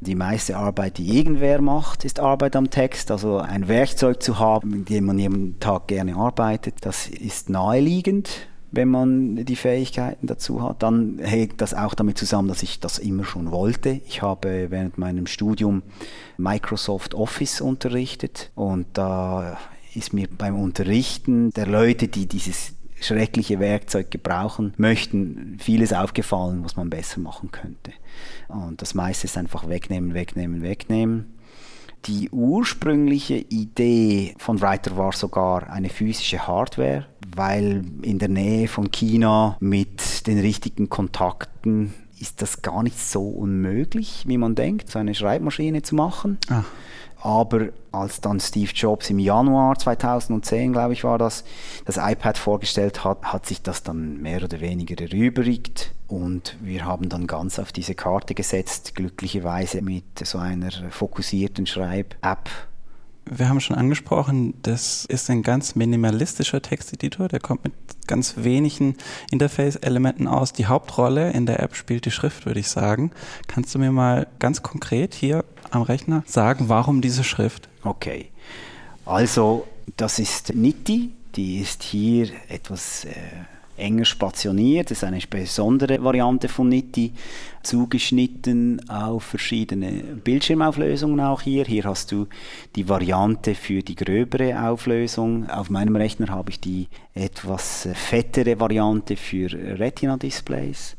[0.01, 3.11] Die meiste Arbeit, die irgendwer macht, ist Arbeit am Text.
[3.11, 8.49] Also ein Werkzeug zu haben, mit dem man jeden Tag gerne arbeitet, das ist naheliegend
[8.73, 10.83] wenn man die Fähigkeiten dazu hat.
[10.83, 14.01] Dann hängt das auch damit zusammen, dass ich das immer schon wollte.
[14.07, 15.83] Ich habe während meinem Studium
[16.37, 19.59] Microsoft Office unterrichtet und da
[19.95, 26.77] ist mir beim Unterrichten der Leute, die dieses schreckliche Werkzeug gebrauchen möchten, vieles aufgefallen, was
[26.77, 27.93] man besser machen könnte.
[28.49, 31.35] Und das meiste ist einfach wegnehmen, wegnehmen, wegnehmen.
[32.07, 38.91] Die ursprüngliche Idee von Writer war sogar eine physische Hardware, weil in der Nähe von
[38.91, 44.99] China mit den richtigen Kontakten ist das gar nicht so unmöglich, wie man denkt, so
[44.99, 46.39] eine Schreibmaschine zu machen.
[46.49, 46.65] Ach.
[47.23, 51.45] Aber als dann Steve Jobs im Januar 2010, glaube ich, war das,
[51.85, 55.93] das iPad vorgestellt hat, hat sich das dann mehr oder weniger erübrigt.
[56.09, 62.49] Und wir haben dann ganz auf diese Karte gesetzt, glücklicherweise mit so einer fokussierten Schreib-App
[63.25, 67.73] wir haben schon angesprochen, das ist ein ganz minimalistischer Texteditor, der kommt mit
[68.07, 68.97] ganz wenigen
[69.31, 70.53] Interface-Elementen aus.
[70.53, 73.13] Die Hauptrolle in der App spielt die Schrift, würde ich sagen.
[73.47, 77.69] Kannst du mir mal ganz konkret hier am Rechner sagen, warum diese Schrift?
[77.85, 78.31] Okay,
[79.05, 83.13] also das ist Nitti, die ist hier etwas äh,
[83.77, 84.91] enger spationiert.
[84.91, 87.13] Das ist eine besondere Variante von Nitti,
[87.63, 91.65] zugeschnitten auf verschiedene Bildschirmauflösungen auch hier.
[91.65, 92.27] Hier hast du
[92.77, 95.49] die Variante für die gröbere Auflösung.
[95.49, 100.97] Auf meinem Rechner habe ich die etwas fettere Variante für Retina-Displays.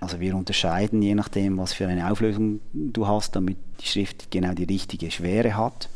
[0.00, 4.52] Also wir unterscheiden je nachdem, was für eine Auflösung du hast, damit die Schrift genau
[4.52, 5.88] die richtige Schwere hat.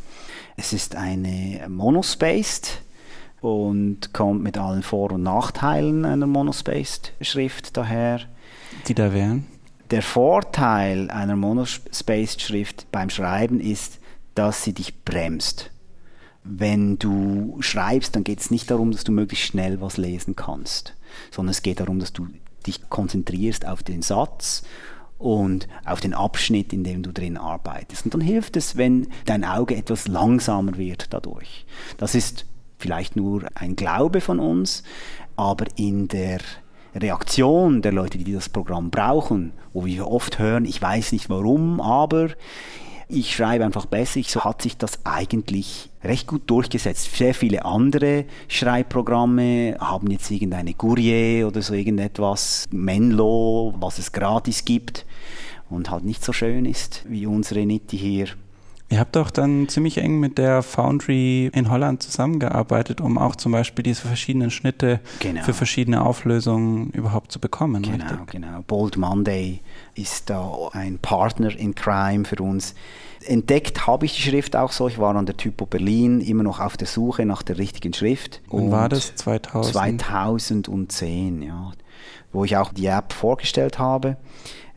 [0.56, 2.82] Es ist eine monospaced
[3.40, 8.20] und kommt mit allen Vor- und Nachteilen einer monospaced Schrift daher.
[8.86, 9.46] Die da wären?
[9.90, 13.98] Der Vorteil einer monospaced Schrift beim Schreiben ist,
[14.34, 15.70] dass sie dich bremst.
[16.44, 20.94] Wenn du schreibst, dann geht es nicht darum, dass du möglichst schnell was lesen kannst,
[21.30, 22.28] sondern es geht darum, dass du
[22.66, 24.62] dich konzentrierst auf den Satz
[25.18, 28.04] und auf den Abschnitt, in dem du drin arbeitest.
[28.04, 31.66] Und dann hilft es, wenn dein Auge etwas langsamer wird dadurch.
[31.96, 32.46] Das ist
[32.78, 34.82] vielleicht nur ein Glaube von uns,
[35.36, 36.38] aber in der
[36.94, 41.80] Reaktion der Leute, die das Programm brauchen, wo wir oft hören, ich weiß nicht warum,
[41.80, 42.30] aber
[43.08, 47.16] ich schreibe einfach besser, so hat sich das eigentlich recht gut durchgesetzt.
[47.16, 54.64] Sehr viele andere Schreibprogramme haben jetzt irgendeine Courier oder so irgendetwas, Menlo, was es gratis
[54.64, 55.06] gibt
[55.70, 58.28] und halt nicht so schön ist wie unsere Nitti hier.
[58.90, 63.52] Ihr habt doch dann ziemlich eng mit der Foundry in Holland zusammengearbeitet, um auch zum
[63.52, 65.42] Beispiel diese verschiedenen Schnitte genau.
[65.42, 67.82] für verschiedene Auflösungen überhaupt zu bekommen.
[67.82, 68.26] Genau, richtig?
[68.30, 68.62] genau.
[68.66, 69.60] Bold Monday
[69.94, 72.74] ist da ein Partner in Crime für uns.
[73.26, 74.88] Entdeckt habe ich die Schrift auch so.
[74.88, 78.40] Ich war an der Typo Berlin immer noch auf der Suche nach der richtigen Schrift.
[78.48, 79.74] Und war das 2000?
[79.74, 81.72] 2010, ja.
[82.32, 84.16] Wo ich auch die App vorgestellt habe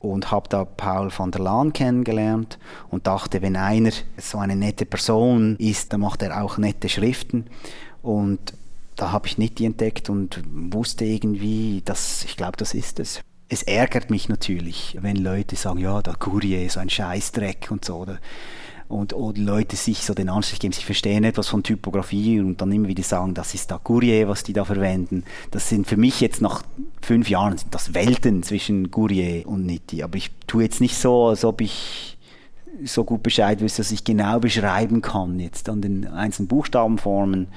[0.01, 2.57] und habe da Paul van der Laan kennengelernt
[2.89, 7.45] und dachte, wenn einer so eine nette Person ist, dann macht er auch nette Schriften
[8.01, 8.53] und
[8.95, 13.21] da habe ich nicht entdeckt und wusste irgendwie, dass ich glaube, das ist es.
[13.49, 17.97] Es ärgert mich natürlich, wenn Leute sagen, ja, der Courier ist ein Scheißdreck und so.
[17.97, 18.19] Oder
[18.91, 22.71] und, und Leute sich so den Anstrich geben, sie verstehen etwas von Typografie und dann
[22.71, 25.23] immer wieder sagen, das ist da Courier, was die da verwenden.
[25.49, 26.63] Das sind für mich jetzt nach
[27.01, 30.03] fünf Jahren sind das Welten zwischen Courier und Nitti.
[30.03, 32.17] Aber ich tue jetzt nicht so, als ob ich
[32.83, 37.47] so gut Bescheid wüsste, dass ich genau beschreiben kann jetzt an den einzelnen Buchstabenformen,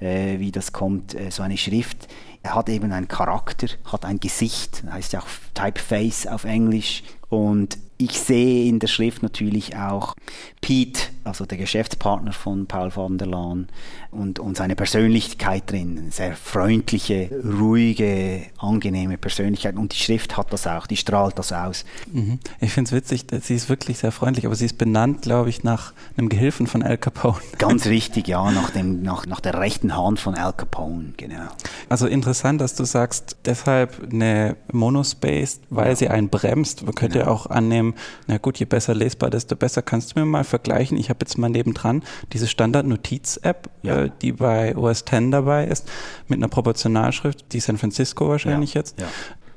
[0.00, 1.14] äh, wie das kommt.
[1.14, 2.08] Äh, so eine Schrift
[2.44, 8.18] hat eben einen Charakter, hat ein Gesicht, heißt ja auch Typeface auf Englisch und ich
[8.18, 10.14] sehe in der Schrift natürlich auch
[10.62, 13.68] Pete, also der Geschäftspartner von Paul van der Laan,
[14.10, 15.98] und, und seine Persönlichkeit drin.
[15.98, 19.76] Eine sehr freundliche, ruhige, angenehme Persönlichkeit.
[19.76, 21.84] Und die Schrift hat das auch, die strahlt das aus.
[22.10, 22.40] Mhm.
[22.60, 25.62] Ich finde es witzig, sie ist wirklich sehr freundlich, aber sie ist benannt, glaube ich,
[25.62, 27.40] nach einem Gehilfen von Al Capone.
[27.58, 31.48] Ganz richtig, ja, nach, dem, nach, nach der rechten Hand von Al Capone, genau.
[31.88, 35.96] Also interessant, dass du sagst, deshalb eine Monospace, weil ja.
[35.96, 36.82] sie einen bremst.
[36.84, 37.32] Man könnte genau.
[37.32, 37.89] auch annehmen,
[38.26, 39.82] na gut, je besser lesbar, desto besser.
[39.82, 40.96] Kannst du mir mal vergleichen?
[40.96, 44.04] Ich habe jetzt mal nebendran diese Standard-Notiz-App, ja.
[44.04, 45.88] äh, die bei OS X dabei ist,
[46.28, 48.80] mit einer Proportionalschrift, die San Francisco wahrscheinlich ja.
[48.80, 49.00] jetzt.
[49.00, 49.06] Ja.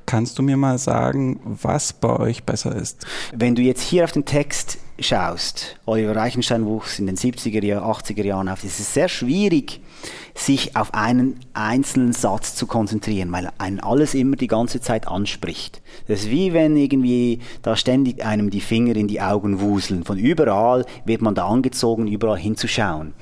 [0.06, 3.06] Kannst du mir mal sagen, was bei euch besser ist?
[3.34, 7.84] Wenn du jetzt hier auf den Text schaust, Oliver Reichenstein wuchs in den 70er Jahren,
[7.84, 9.82] 80er Jahren auf, ist es sehr schwierig,
[10.36, 15.82] sich auf einen einzelnen Satz zu konzentrieren, weil einen alles immer die ganze Zeit anspricht.
[16.08, 20.04] Das ist wie wenn irgendwie da ständig einem die Finger in die Augen wuseln.
[20.04, 23.14] Von überall wird man da angezogen, überall hinzuschauen.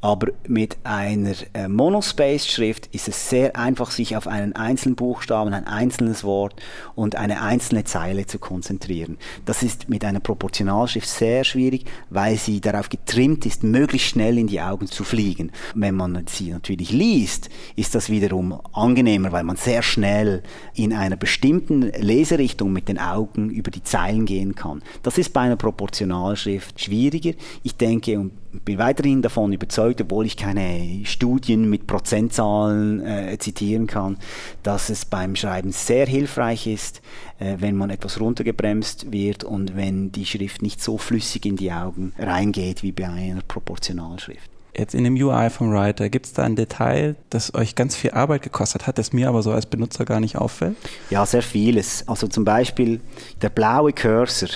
[0.00, 5.66] Aber mit einer äh, Monospace-Schrift ist es sehr einfach, sich auf einen einzelnen Buchstaben, ein
[5.66, 6.56] einzelnes Wort
[6.94, 9.18] und eine einzelne Zeile zu konzentrieren.
[9.44, 14.46] Das ist mit einer Proportionalschrift sehr schwierig, weil sie darauf getrimmt ist, möglichst schnell in
[14.46, 15.52] die Augen zu fliegen.
[15.74, 20.42] Wenn man sie natürlich liest, ist das wiederum angenehmer, weil man sehr schnell
[20.74, 24.82] in einer bestimmten Leserichtung mit den Augen über die Zeilen gehen kann.
[25.02, 27.32] Das ist bei einer Proportionalschrift schwieriger.
[27.62, 28.32] Ich denke und
[28.64, 34.16] bin weiterhin davon überzeugt, obwohl ich keine Studien mit Prozentzahlen äh, zitieren kann,
[34.62, 37.02] dass es beim Schreiben sehr hilfreich ist,
[37.38, 41.72] äh, wenn man etwas runtergebremst wird und wenn die Schrift nicht so flüssig in die
[41.72, 44.50] Augen reingeht wie bei einer Proportionalschrift.
[44.76, 48.10] Jetzt in dem UI vom Writer, gibt es da ein Detail, das euch ganz viel
[48.10, 50.76] Arbeit gekostet hat, das mir aber so als Benutzer gar nicht auffällt?
[51.08, 52.06] Ja, sehr vieles.
[52.06, 53.00] Also zum Beispiel
[53.40, 54.50] der blaue Cursor,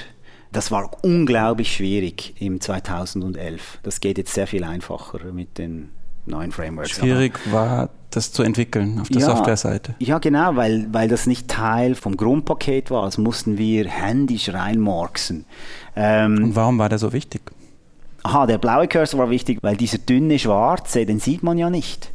[0.52, 3.78] das war unglaublich schwierig im 2011.
[3.82, 5.90] Das geht jetzt sehr viel einfacher mit den
[6.26, 6.90] neuen Frameworks.
[6.90, 9.94] Schwierig war das zu entwickeln auf der ja, Softwareseite.
[9.98, 13.04] Ja, genau, weil, weil das nicht Teil vom Grundpaket war.
[13.04, 15.44] Das mussten wir händisch reinmorksen.
[15.96, 17.42] Ähm, Und warum war der so wichtig?
[18.22, 22.12] Aha, der blaue Cursor war wichtig, weil dieser dünne schwarze, den sieht man ja nicht.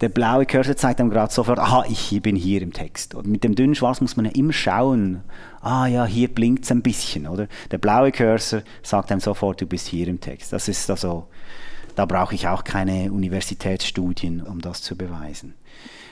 [0.00, 3.14] Der blaue Cursor zeigt einem gerade sofort, aha, ich bin hier im Text.
[3.14, 5.22] Und mit dem dünnen Schwarz muss man ja immer schauen,
[5.60, 7.48] ah ja, hier blinkt es ein bisschen, oder?
[7.70, 10.52] Der blaue Cursor sagt einem sofort, du bist hier im Text.
[10.52, 11.26] Das ist also,
[11.94, 15.54] da brauche ich auch keine Universitätsstudien, um das zu beweisen.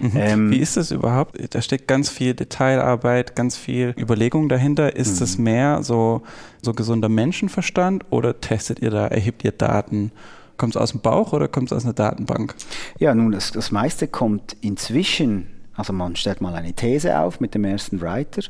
[0.00, 0.12] Mhm.
[0.16, 1.36] Ähm, Wie ist das überhaupt?
[1.54, 4.96] Da steckt ganz viel Detailarbeit, ganz viel Überlegung dahinter.
[4.96, 5.44] Ist das mhm.
[5.44, 6.22] mehr so,
[6.60, 10.12] so gesunder Menschenverstand oder testet ihr da, erhebt ihr Daten?
[10.56, 12.54] Kommt es aus dem Bauch oder kommt es aus einer Datenbank?
[12.98, 17.54] Ja, nun, das, das meiste kommt inzwischen, also man stellt mal eine These auf mit
[17.54, 18.42] dem ersten Writer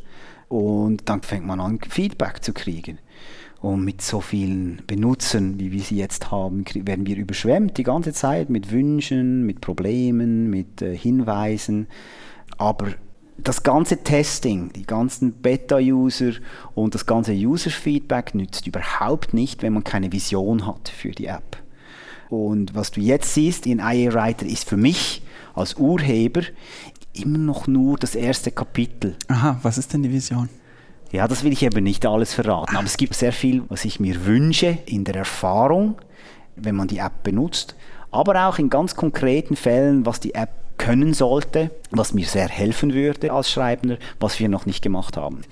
[0.48, 2.98] und dann fängt man an, Feedback zu kriegen.
[3.62, 8.12] Und mit so vielen Benutzern, wie wir sie jetzt haben, werden wir überschwemmt die ganze
[8.12, 11.86] Zeit mit Wünschen, mit Problemen, mit äh, Hinweisen.
[12.58, 12.88] Aber
[13.38, 16.32] das ganze Testing, die ganzen Beta-User
[16.74, 21.56] und das ganze User-Feedback nützt überhaupt nicht, wenn man keine Vision hat für die App.
[22.30, 25.22] Und was du jetzt siehst in IA Writer ist für mich
[25.54, 26.42] als Urheber
[27.12, 29.14] immer noch nur das erste Kapitel.
[29.28, 30.48] Aha, was ist denn die Vision?
[31.12, 34.00] Ja, das will ich eben nicht alles verraten, aber es gibt sehr viel, was ich
[34.00, 36.00] mir wünsche in der Erfahrung,
[36.56, 37.76] wenn man die App benutzt,
[38.10, 42.94] aber auch in ganz konkreten Fällen, was die App können sollte, was mir sehr helfen
[42.94, 45.42] würde als Schreibender, was wir noch nicht gemacht haben.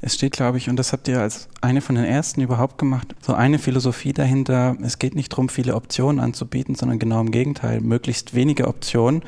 [0.00, 3.16] Es steht, glaube ich, und das habt ihr als eine von den ersten überhaupt gemacht,
[3.20, 7.80] so eine Philosophie dahinter, es geht nicht darum, viele Optionen anzubieten, sondern genau im Gegenteil,
[7.80, 9.22] möglichst wenige Optionen.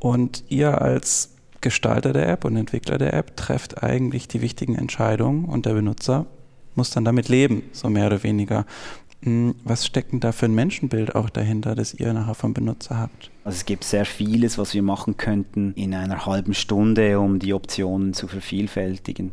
[0.00, 5.44] Und ihr als Gestalter der App und Entwickler der App trefft eigentlich die wichtigen Entscheidungen
[5.44, 6.26] und der Benutzer
[6.74, 8.64] muss dann damit leben, so mehr oder weniger.
[9.22, 12.98] Hm, was steckt denn da für ein Menschenbild auch dahinter, das ihr nachher vom Benutzer
[12.98, 13.30] habt?
[13.44, 17.52] Also es gibt sehr vieles, was wir machen könnten in einer halben Stunde, um die
[17.52, 19.32] Optionen zu vervielfältigen.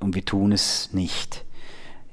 [0.00, 1.44] Und wir tun es nicht.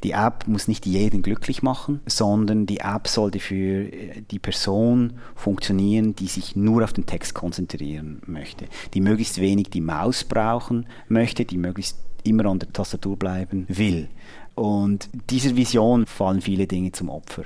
[0.06, 5.13] Die App muss nicht jeden glücklich machen, sondern die App sollte für äh, die Person
[5.34, 10.86] funktionieren, die sich nur auf den Text konzentrieren möchte, die möglichst wenig die Maus brauchen
[11.08, 14.10] möchte, die möglichst immer an der Tastatur bleiben will.
[14.56, 17.44] Und dieser Vision fallen viele Dinge zum Opfer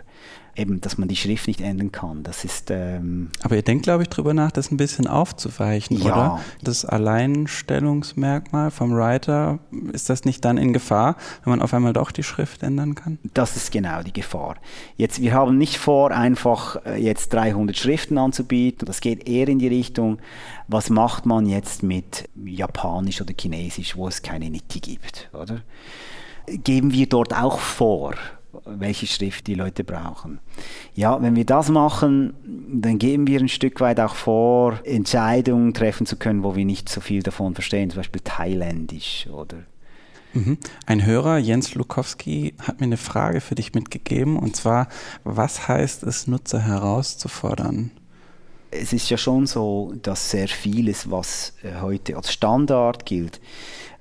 [0.60, 2.24] eben, dass man die Schrift nicht ändern kann.
[2.24, 2.70] Das ist.
[2.70, 6.06] Ähm Aber ihr denkt, glaube ich, darüber nach, das ein bisschen aufzuweichen, ja.
[6.06, 6.40] oder?
[6.62, 9.60] Das Alleinstellungsmerkmal vom Writer,
[9.94, 13.18] ist das nicht dann in Gefahr, wenn man auf einmal doch die Schrift ändern kann?
[13.34, 14.56] Das ist genau die Gefahr.
[14.98, 18.86] Jetzt, wir haben nicht vor, einfach äh, jetzt 300 Schriften anzubieten.
[18.86, 20.20] Das geht eher in die Richtung,
[20.70, 25.62] was macht man jetzt mit Japanisch oder Chinesisch, wo es keine Niki gibt, oder?
[26.46, 28.14] Geben wir dort auch vor,
[28.66, 30.40] welche Schrift die Leute brauchen.
[30.94, 32.34] Ja, wenn wir das machen,
[32.72, 36.88] dann geben wir ein Stück weit auch vor, Entscheidungen treffen zu können, wo wir nicht
[36.88, 39.58] so viel davon verstehen, zum Beispiel Thailändisch oder
[40.34, 40.58] mhm.
[40.86, 44.88] ein Hörer, Jens Lukowski, hat mir eine Frage für dich mitgegeben und zwar,
[45.24, 47.92] was heißt es, Nutzer herauszufordern?
[48.72, 53.40] Es ist ja schon so, dass sehr vieles, was äh, heute als Standard gilt,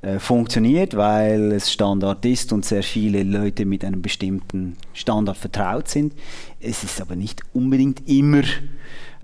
[0.02, 5.88] äh, funktioniert, weil es Standard ist und sehr viele Leute mit einem bestimmten Standard vertraut
[5.88, 6.12] sind.
[6.60, 8.42] Es ist aber nicht unbedingt immer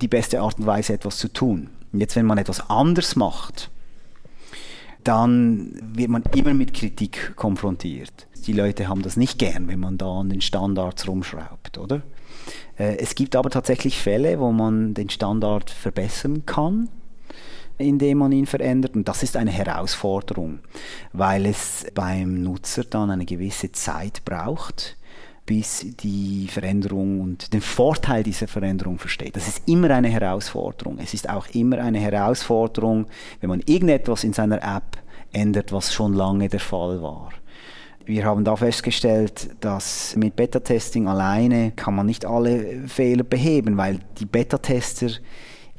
[0.00, 1.70] die beste Art und Weise, etwas zu tun.
[1.92, 3.70] Jetzt, wenn man etwas anders macht,
[5.04, 8.26] dann wird man immer mit Kritik konfrontiert.
[8.46, 12.02] Die Leute haben das nicht gern, wenn man da an den Standards rumschraubt, oder?
[12.78, 16.88] Äh, es gibt aber tatsächlich Fälle, wo man den Standard verbessern kann
[17.78, 18.94] indem man ihn verändert.
[18.94, 20.60] Und das ist eine Herausforderung,
[21.12, 24.96] weil es beim Nutzer dann eine gewisse Zeit braucht,
[25.46, 29.36] bis die Veränderung und den Vorteil dieser Veränderung versteht.
[29.36, 30.98] Das ist immer eine Herausforderung.
[30.98, 33.06] Es ist auch immer eine Herausforderung,
[33.40, 34.96] wenn man irgendetwas in seiner App
[35.32, 37.30] ändert, was schon lange der Fall war.
[38.06, 44.00] Wir haben da festgestellt, dass mit Beta-Testing alleine kann man nicht alle Fehler beheben, weil
[44.18, 45.08] die Beta-Tester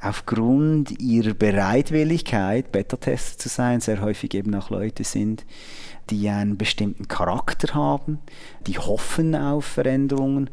[0.01, 5.45] aufgrund ihrer Bereitwilligkeit, Beta-Tester zu sein, sehr häufig eben auch Leute sind,
[6.09, 8.19] die einen bestimmten Charakter haben,
[8.67, 10.49] die hoffen auf Veränderungen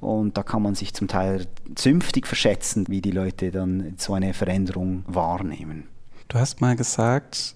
[0.00, 4.34] und da kann man sich zum Teil zünftig verschätzen, wie die Leute dann so eine
[4.34, 5.88] Veränderung wahrnehmen.
[6.28, 7.54] Du hast mal gesagt,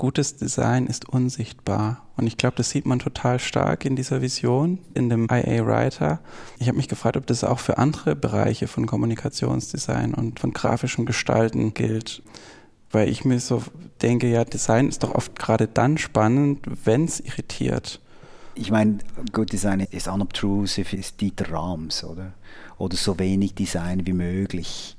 [0.00, 2.06] gutes Design ist unsichtbar.
[2.16, 6.20] Und ich glaube, das sieht man total stark in dieser Vision, in dem IA Writer.
[6.58, 11.04] Ich habe mich gefragt, ob das auch für andere Bereiche von Kommunikationsdesign und von grafischem
[11.04, 12.22] Gestalten gilt.
[12.90, 13.62] Weil ich mir so
[14.00, 18.00] denke, ja, Design ist doch oft gerade dann spannend, wenn es irritiert.
[18.54, 18.98] Ich meine,
[19.32, 22.32] Good Design ist unobtrusive, ist Dieter Rams, oder?
[22.78, 24.96] Oder so wenig Design wie möglich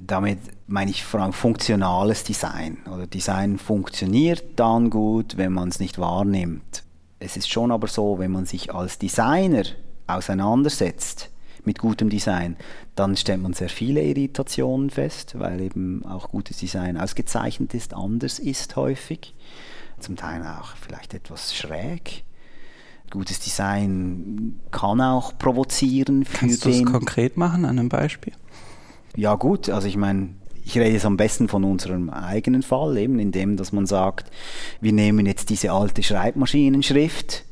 [0.00, 2.78] damit meine ich vor allem funktionales Design.
[2.92, 6.82] Oder Design funktioniert dann gut, wenn man es nicht wahrnimmt.
[7.18, 9.64] Es ist schon aber so, wenn man sich als Designer
[10.06, 11.30] auseinandersetzt
[11.64, 12.56] mit gutem Design,
[12.94, 18.38] dann stellt man sehr viele Irritationen fest, weil eben auch gutes Design ausgezeichnet ist, anders
[18.38, 19.34] ist häufig.
[19.98, 22.24] Zum Teil auch vielleicht etwas schräg.
[23.10, 26.26] Gutes Design kann auch provozieren.
[26.30, 28.32] Kannst du es konkret machen an einem Beispiel?
[29.16, 30.30] Ja gut, also ich meine,
[30.64, 34.30] ich rede jetzt am besten von unserem eigenen Fall, eben in dem, dass man sagt,
[34.80, 37.44] wir nehmen jetzt diese alte Schreibmaschinenschrift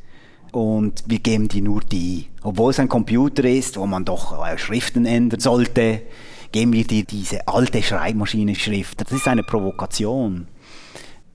[0.51, 2.29] und wir geben die nur die.
[2.43, 6.03] Obwohl es ein Computer ist, wo man doch äh, Schriften ändern sollte,
[6.51, 9.01] geben wir dir diese alte Schreibmaschinenschrift.
[9.01, 10.49] Das ist eine Provokation.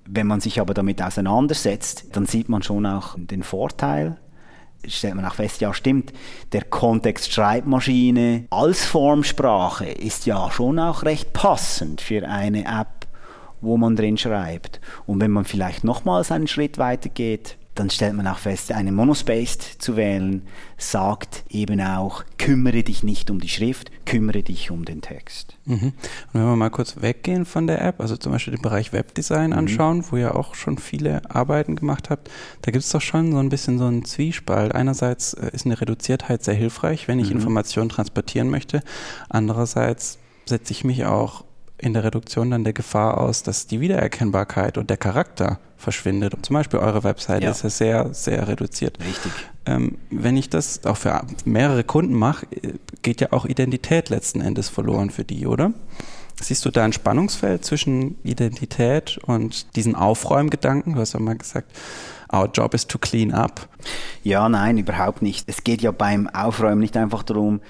[0.09, 4.17] Wenn man sich aber damit auseinandersetzt, dann sieht man schon auch den Vorteil
[4.85, 6.13] stellt man auch fest, ja stimmt,
[6.51, 13.07] der Kontext Schreibmaschine als Formsprache ist ja schon auch recht passend für eine App,
[13.61, 14.79] wo man drin schreibt.
[15.05, 18.95] Und wenn man vielleicht nochmals einen Schritt weiter geht, dann stellt man auch fest, einen
[18.95, 20.41] Monospaced zu wählen,
[20.77, 25.57] sagt eben auch, kümmere dich nicht um die Schrift, kümmere dich um den Text.
[25.65, 25.93] Mhm.
[25.93, 25.93] Und
[26.33, 29.57] wenn wir mal kurz weggehen von der App, also zum Beispiel den Bereich Webdesign mhm.
[29.57, 32.29] anschauen, wo ihr auch schon viele Arbeiten gemacht habt,
[32.61, 34.73] da gibt es doch schon so ein bisschen so einen Zwiespalt.
[34.73, 37.37] Einerseits äh, ist eine Reduziertheit sehr hilfreich, wenn ich mhm.
[37.37, 38.81] Informationen transportieren möchte.
[39.29, 41.43] Andererseits setze ich mich auch
[41.77, 46.33] in der Reduktion dann der Gefahr aus, dass die Wiedererkennbarkeit und der Charakter verschwindet.
[46.33, 47.51] Und zum Beispiel eure Webseite ja.
[47.51, 48.97] ist ja sehr, sehr reduziert.
[48.99, 49.31] Richtig.
[49.65, 52.47] Ähm, wenn ich das auch für mehrere Kunden mache,
[53.03, 55.73] geht ja auch Identität letzten Endes verloren für die, oder?
[56.39, 60.93] Siehst du da ein Spannungsfeld zwischen Identität und diesen Aufräumgedanken?
[60.93, 61.71] Du hast ja mal gesagt,
[62.31, 63.67] our job is to clean up.
[64.23, 65.49] Ja, nein, überhaupt nicht.
[65.49, 67.61] Es geht ja beim Aufräumen nicht einfach darum,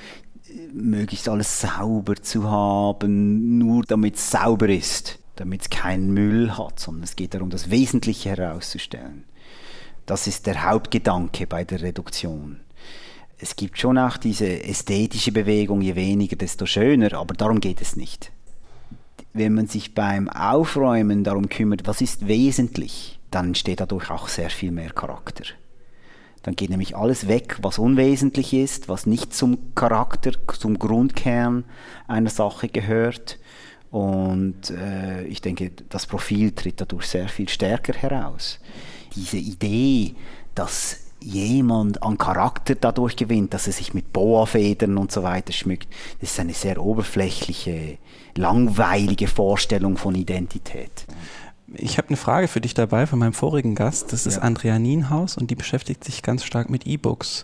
[0.73, 6.79] möglichst alles sauber zu haben, nur damit es sauber ist, damit es keinen Müll hat,
[6.79, 9.23] sondern es geht darum, das Wesentliche herauszustellen.
[10.05, 12.61] Das ist der Hauptgedanke bei der Reduktion.
[13.39, 17.95] Es gibt schon auch diese ästhetische Bewegung, je weniger, desto schöner, aber darum geht es
[17.95, 18.31] nicht.
[19.33, 24.49] Wenn man sich beim Aufräumen darum kümmert, was ist wesentlich, dann entsteht dadurch auch sehr
[24.49, 25.43] viel mehr Charakter.
[26.43, 31.65] Dann geht nämlich alles weg, was unwesentlich ist, was nicht zum Charakter, zum Grundkern
[32.07, 33.39] einer Sache gehört.
[33.91, 38.59] Und äh, ich denke, das Profil tritt dadurch sehr viel stärker heraus.
[39.15, 40.15] Diese Idee,
[40.55, 45.87] dass jemand an Charakter dadurch gewinnt, dass er sich mit Boa-Federn und so weiter schmückt,
[46.21, 47.97] das ist eine sehr oberflächliche,
[48.35, 51.05] langweilige Vorstellung von Identität
[51.73, 54.13] ich habe eine Frage für dich dabei von meinem vorigen Gast.
[54.13, 54.41] Das ist ja.
[54.41, 57.43] Andrea Nienhaus und die beschäftigt sich ganz stark mit E-Books.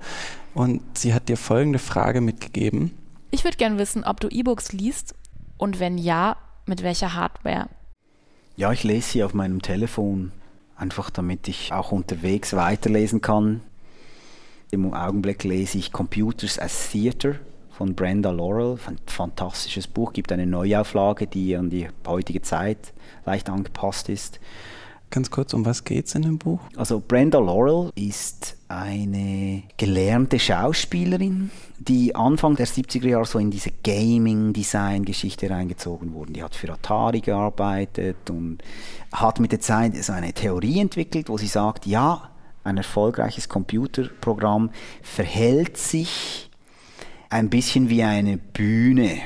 [0.53, 2.91] Und sie hat dir folgende Frage mitgegeben.
[3.31, 5.15] Ich würde gerne wissen, ob du E-Books liest
[5.57, 7.67] und wenn ja, mit welcher Hardware?
[8.55, 10.31] Ja, ich lese sie auf meinem Telefon,
[10.75, 13.61] einfach damit ich auch unterwegs weiterlesen kann.
[14.71, 17.35] Im Augenblick lese ich Computers as Theater
[17.77, 18.77] von Brenda Laurel.
[18.85, 22.93] Ein fantastisches Buch, gibt eine Neuauflage, die an die heutige Zeit
[23.25, 24.39] leicht angepasst ist.
[25.09, 26.59] Ganz kurz, um was geht es in dem Buch?
[26.75, 33.69] Also Brenda Laurel ist eine gelernte Schauspielerin, die Anfang der 70er Jahre so in diese
[33.83, 36.33] Gaming-Design-Geschichte reingezogen wurde.
[36.33, 38.63] Die hat für Atari gearbeitet und
[39.11, 42.31] hat mit der Zeit so eine Theorie entwickelt, wo sie sagt, ja,
[42.63, 44.71] ein erfolgreiches Computerprogramm
[45.03, 46.49] verhält sich
[47.33, 49.17] ein bisschen wie eine Bühne,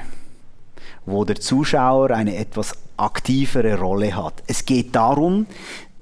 [1.05, 4.41] wo der Zuschauer eine etwas aktivere Rolle hat.
[4.47, 5.45] Es geht darum,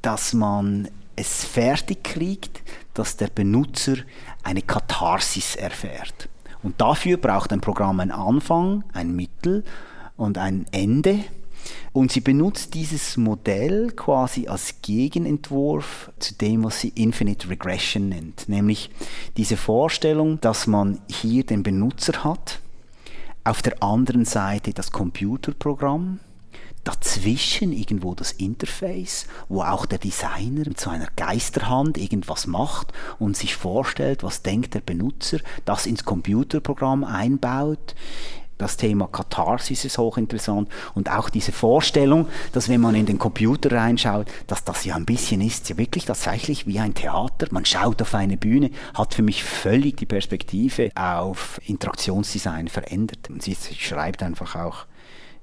[0.03, 2.61] dass man es fertig kriegt,
[2.93, 3.95] dass der Benutzer
[4.43, 6.29] eine Katharsis erfährt.
[6.61, 9.63] Und dafür braucht ein Programm einen Anfang, ein Mittel
[10.15, 11.23] und ein Ende.
[11.93, 18.49] Und sie benutzt dieses Modell quasi als Gegenentwurf zu dem, was sie Infinite Regression nennt,
[18.49, 18.89] nämlich
[19.37, 22.59] diese Vorstellung, dass man hier den Benutzer hat,
[23.43, 26.19] auf der anderen Seite das Computerprogramm,
[26.85, 33.35] dazwischen irgendwo das Interface, wo auch der Designer mit so einer Geisterhand irgendwas macht und
[33.35, 37.95] sich vorstellt, was denkt der Benutzer, das ins Computerprogramm einbaut.
[38.57, 43.71] Das Thema Katharsis ist hochinteressant und auch diese Vorstellung, dass wenn man in den Computer
[43.71, 47.47] reinschaut, dass das ja ein bisschen ist, ja wirklich tatsächlich wie ein Theater.
[47.51, 53.29] Man schaut auf eine Bühne, hat für mich völlig die Perspektive auf Interaktionsdesign verändert.
[53.29, 54.85] Und sie schreibt einfach auch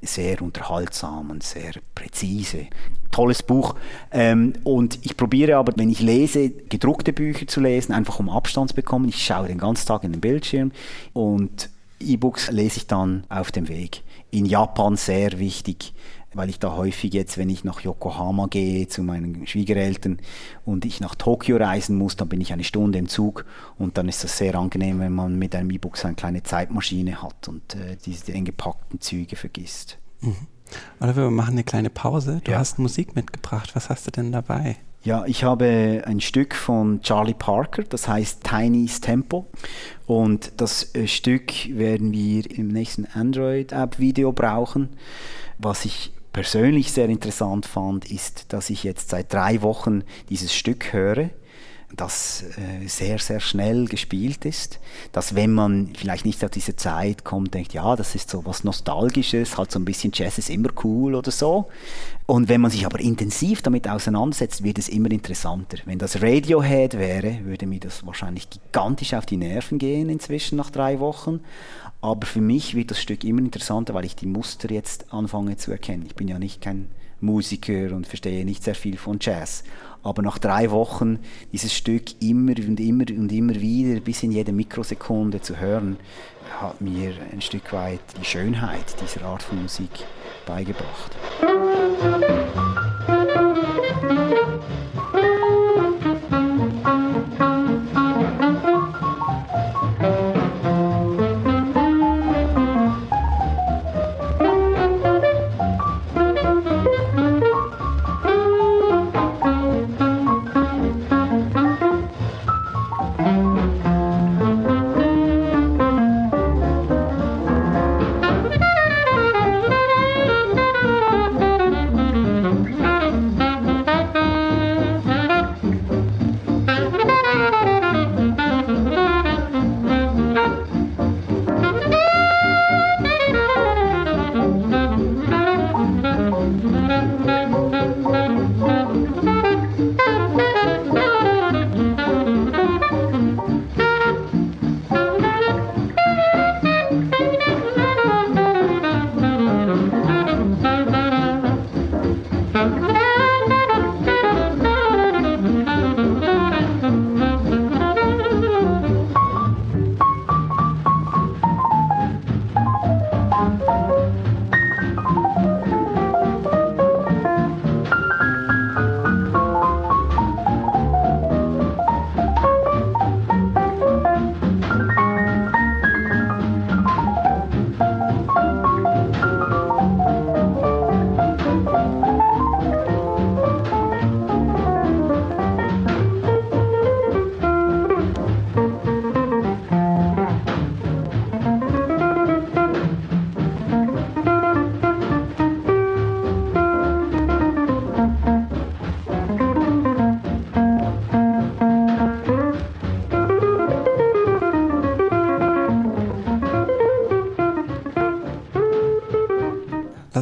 [0.03, 2.67] sehr unterhaltsam und sehr präzise.
[3.11, 3.77] Tolles Buch.
[4.11, 8.71] Ähm, und ich probiere aber, wenn ich lese, gedruckte Bücher zu lesen, einfach um Abstand
[8.71, 9.09] zu bekommen.
[9.09, 10.73] Ich schaue den ganzen Tag in den Bildschirm
[11.13, 11.69] und
[12.03, 14.03] E-Books lese ich dann auf dem Weg.
[14.31, 15.95] In Japan sehr wichtig.
[16.35, 20.17] weil ich da häufig jetzt, wenn ich nach Yokohama gehe zu meinen Schwiegereltern
[20.65, 23.45] und ich nach Tokio reisen muss, dann bin ich eine Stunde im Zug
[23.79, 27.23] und dann ist das sehr angenehm, wenn man mit einem E-Book so eine kleine Zeitmaschine
[27.23, 29.99] hat und äh, diese eingepackten Züge vergisst.
[30.23, 30.37] Mhm.
[31.03, 32.41] Oder wir machen eine kleine Pause.
[32.45, 32.61] Du Ja.
[32.61, 33.73] hast Musik mitgebracht.
[33.77, 34.77] Was hast du denn dabei?
[35.05, 39.47] Ja, ich habe ein Stück von Charlie Parker, das heißt Tiny's Tempo.
[40.07, 44.91] Und das äh, Stück werden wir im nächsten Android-App-Video brauchen.
[45.59, 50.93] Was ich persönlich sehr interessant fand, ist, dass ich jetzt seit drei Wochen dieses Stück
[50.93, 51.31] höre,
[51.97, 54.79] das äh, sehr, sehr schnell gespielt ist.
[55.13, 58.65] Dass wenn man vielleicht nicht auf diese Zeit kommt, denkt, ja, das ist so was
[58.65, 61.69] Nostalgisches, halt so ein bisschen Jazz ist immer cool oder so.
[62.27, 65.79] Und wenn man sich aber intensiv damit auseinandersetzt, wird es immer interessanter.
[65.85, 70.71] Wenn das Radiohead wäre, würde mir das wahrscheinlich gigantisch auf die Nerven gehen inzwischen nach
[70.71, 71.41] drei Wochen.
[72.01, 75.73] Aber für mich wird das Stück immer interessanter, weil ich die Muster jetzt anfange zu
[75.73, 76.05] erkennen.
[76.07, 76.89] Ich bin ja nicht kein
[77.21, 79.65] Musiker und verstehe nicht sehr viel von Jazz.
[80.03, 81.21] Aber nach drei Wochen
[81.53, 85.97] dieses Stück immer und immer und immer wieder bis in jede Mikrosekunde zu hören,
[86.61, 89.91] hat mir ein Stück weit die Schönheit dieser Art von Musik
[90.47, 91.13] beigebracht.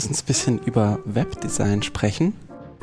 [0.01, 2.33] Lass uns ein bisschen über Webdesign sprechen.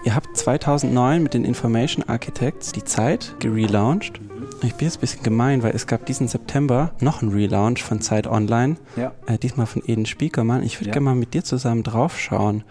[0.03, 4.21] Ihr habt 2009 mit den Information Architects die Zeit gerelauncht.
[4.61, 8.01] Ich bin jetzt ein bisschen gemein, weil es gab diesen September noch einen Relaunch von
[8.01, 8.75] Zeit Online.
[8.97, 9.13] Ja.
[9.25, 10.61] Äh, diesmal von Eden Spiekermann.
[10.61, 10.93] Ich würde Ja.
[10.93, 12.63] gerne mal mit dir zusammen draufschauen.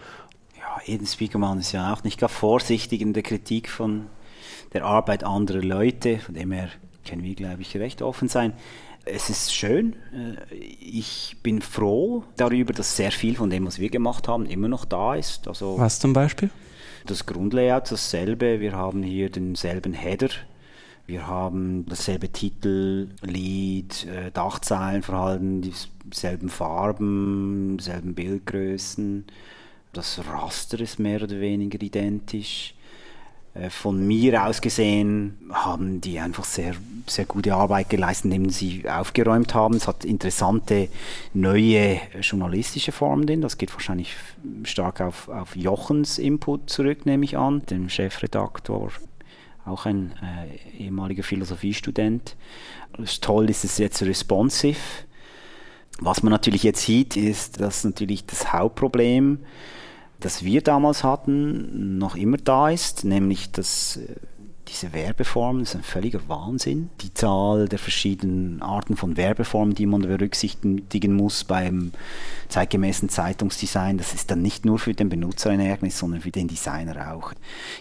[0.57, 4.05] Ja, Eden Spiegelmann ist ja auch nicht gar vorsichtig in der Kritik von
[4.71, 6.69] der Arbeit anderer Leute, von dem her
[7.05, 8.53] können wir, glaube ich, recht offen sein.
[9.11, 9.93] Es ist schön.
[10.13, 14.67] Äh, Ich bin froh darüber, dass sehr viel von dem, was wir gemacht haben, immer
[14.67, 15.47] noch da ist.
[15.47, 16.49] Also Was zum Beispiel?
[17.05, 18.59] das Grundlayout dasselbe.
[18.59, 20.29] Wir haben hier denselben Header.
[21.05, 29.23] Wir haben dasselbe Titel, Lied, äh, Dachzeilenverhalten, dieselben Farben, dieselben Bildgrößen.
[29.93, 32.73] Das Raster ist mehr oder weniger identisch.
[33.59, 36.75] Äh, Von mir aus gesehen haben die einfach sehr,
[37.07, 39.75] sehr gute Arbeit geleistet, indem sie aufgeräumt haben.
[39.75, 40.89] Es hat interessante
[41.33, 43.41] neue journalistische Formen drin.
[43.41, 44.15] Das geht wahrscheinlich
[44.63, 48.91] stark auf, auf Jochens Input zurück, nehme ich an, dem Chefredaktor,
[49.65, 52.35] auch ein äh, ehemaliger Philosophiestudent.
[53.21, 54.79] Toll ist es jetzt responsive.
[55.99, 59.39] Was man natürlich jetzt sieht, ist, dass natürlich das Hauptproblem,
[60.19, 64.15] das wir damals hatten, noch immer da ist, nämlich dass äh,
[64.67, 66.89] diese Werbeformen, das ist ein völliger Wahnsinn.
[67.01, 71.91] Die Zahl der verschiedenen Arten von Werbeformen, die man berücksichtigen muss beim
[72.49, 76.47] zeitgemäßen Zeitungsdesign, das ist dann nicht nur für den Benutzer ein Ärgernis, sondern für den
[76.47, 77.33] Designer auch.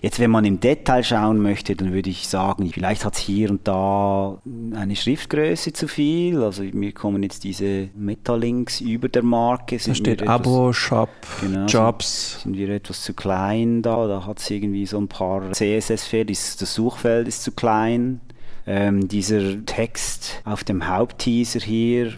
[0.02, 3.50] Jetzt, wenn man im Detail schauen möchte, dann würde ich sagen, vielleicht hat es hier
[3.50, 4.38] und da
[4.74, 6.42] eine Schriftgröße zu viel.
[6.42, 9.78] Also mir kommen jetzt diese Metalinks über der Marke.
[9.78, 11.10] Da steht Abo, Shop,
[11.40, 12.42] genau, Jobs.
[12.42, 14.06] Sind, sind wir etwas zu klein da?
[14.06, 16.26] Da hat es irgendwie so ein paar CSS-Fehler.
[16.26, 18.20] Das Suchfeld ist zu klein.
[18.68, 22.14] Ähm, dieser Text auf dem Hauptteaser hier,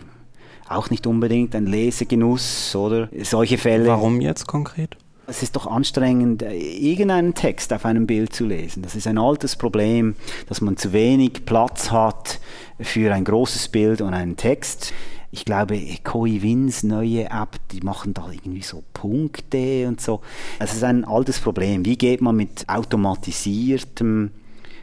[0.68, 3.09] auch nicht unbedingt ein Lesegenuss, oder?
[3.22, 3.86] Solche Fälle.
[3.86, 4.96] Warum jetzt konkret?
[5.26, 8.82] Es ist doch anstrengend, irgendeinen Text auf einem Bild zu lesen.
[8.82, 10.16] Das ist ein altes Problem,
[10.48, 12.40] dass man zu wenig Platz hat
[12.80, 14.94] für ein großes Bild und einen Text.
[15.30, 20.22] Ich glaube, Koi Wins neue App, die machen da irgendwie so Punkte und so.
[20.59, 21.84] Es ist ein altes Problem.
[21.84, 24.30] Wie geht man mit automatisiertem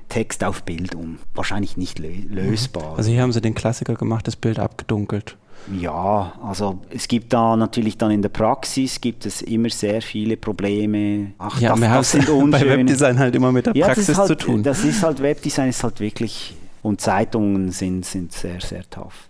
[0.10, 1.20] Text auf Bild um?
[1.34, 2.96] Wahrscheinlich nicht lösbar.
[2.98, 5.38] Also hier haben sie den Klassiker gemacht, das Bild abgedunkelt.
[5.72, 10.38] Ja, also es gibt da natürlich dann in der Praxis gibt es immer sehr viele
[10.38, 11.34] Probleme.
[11.40, 12.52] Ach, ja, das, das sind unschöne.
[12.52, 14.62] bei Webdesign halt immer mit der ja, Praxis halt, zu tun.
[14.62, 19.30] Das ist halt Webdesign ist halt wirklich und Zeitungen sind sind sehr sehr tough.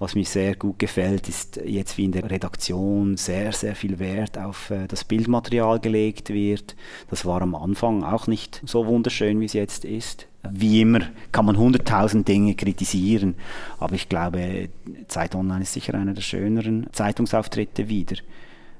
[0.00, 4.38] Was mir sehr gut gefällt, ist jetzt wie in der Redaktion sehr, sehr viel Wert
[4.38, 6.74] auf äh, das Bildmaterial gelegt wird.
[7.10, 10.26] Das war am Anfang auch nicht so wunderschön, wie es jetzt ist.
[10.50, 11.00] Wie immer
[11.32, 13.34] kann man hunderttausend Dinge kritisieren,
[13.78, 14.70] aber ich glaube,
[15.06, 18.16] Zeit Online ist sicher einer der schöneren Zeitungsauftritte wieder.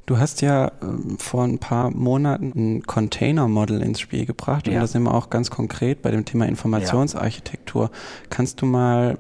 [0.06, 0.70] Du hast ja äh,
[1.18, 4.72] vor ein paar Monaten ein Container-Model ins Spiel gebracht ja.
[4.72, 7.84] und da sind wir auch ganz konkret bei dem Thema Informationsarchitektur.
[7.84, 7.90] Ja.
[8.30, 9.18] Kannst du mal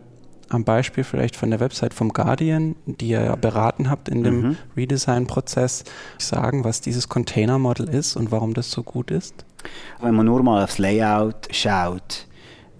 [0.50, 4.40] am Beispiel vielleicht von der Website vom Guardian, die ihr ja beraten habt in dem
[4.40, 4.56] mhm.
[4.76, 5.84] Redesign-Prozess,
[6.18, 9.46] sagen, was dieses Container-Model ist und warum das so gut ist?
[10.00, 12.26] Wenn man nur mal aufs Layout schaut,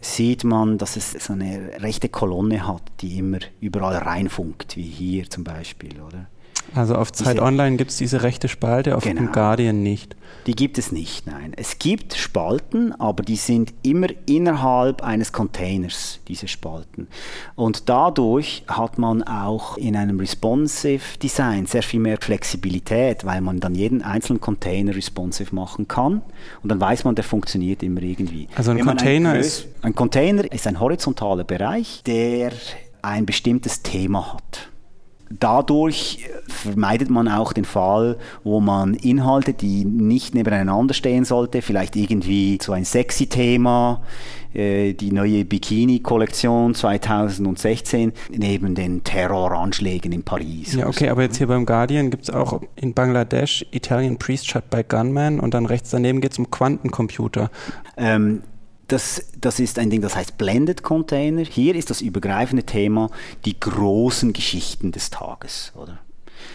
[0.00, 5.30] sieht man, dass es so eine rechte Kolonne hat, die immer überall reinfunkt, wie hier
[5.30, 6.26] zum Beispiel, oder?
[6.74, 10.16] Also auf Zeit diese, Online gibt es diese rechte Spalte, auf genau, dem Guardian nicht.
[10.46, 11.52] Die gibt es nicht, nein.
[11.56, 17.08] Es gibt Spalten, aber die sind immer innerhalb eines Containers, diese Spalten.
[17.56, 23.60] Und dadurch hat man auch in einem responsive Design sehr viel mehr Flexibilität, weil man
[23.60, 26.22] dann jeden einzelnen Container responsive machen kann.
[26.62, 28.48] Und dann weiß man, der funktioniert immer irgendwie.
[28.54, 29.66] Also ein Container ein ist.
[29.82, 32.52] Ein Container ist ein horizontaler Bereich, der
[33.02, 34.69] ein bestimmtes Thema hat
[35.30, 41.96] dadurch vermeidet man auch den Fall, wo man Inhalte, die nicht nebeneinander stehen sollte, vielleicht
[41.96, 44.02] irgendwie so ein sexy Thema,
[44.52, 50.74] äh, die neue Bikini-Kollektion 2016 neben den Terroranschlägen in Paris.
[50.74, 54.68] Ja, okay, aber jetzt hier beim Guardian gibt es auch in Bangladesch Italian Priest Shot
[54.68, 57.50] by Gunman und dann rechts daneben geht es um Quantencomputer.
[57.96, 58.42] Ähm,
[58.92, 61.42] das, das ist ein Ding, das heißt Blended Container.
[61.42, 63.10] Hier ist das übergreifende Thema
[63.44, 65.98] die großen Geschichten des Tages, oder?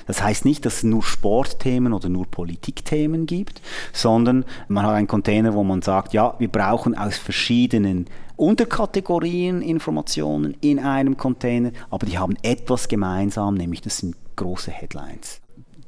[0.07, 3.61] Das heißt nicht, dass es nur Sportthemen oder nur Politikthemen gibt,
[3.93, 10.55] sondern man hat einen Container, wo man sagt, ja, wir brauchen aus verschiedenen Unterkategorien Informationen
[10.61, 15.39] in einem Container, aber die haben etwas gemeinsam, nämlich das sind große Headlines.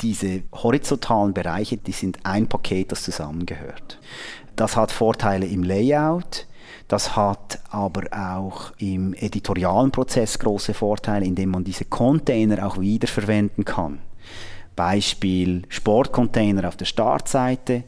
[0.02, 4.00] Diese horizontalen Bereiche, die sind ein Paket, das zusammengehört.
[4.58, 6.48] Das hat Vorteile im Layout.
[6.88, 13.66] Das hat aber auch im editorialen Prozess große Vorteile, indem man diese Container auch wiederverwenden
[13.66, 14.00] kann.
[14.76, 17.84] Beispiel Sportcontainer auf der Startseite.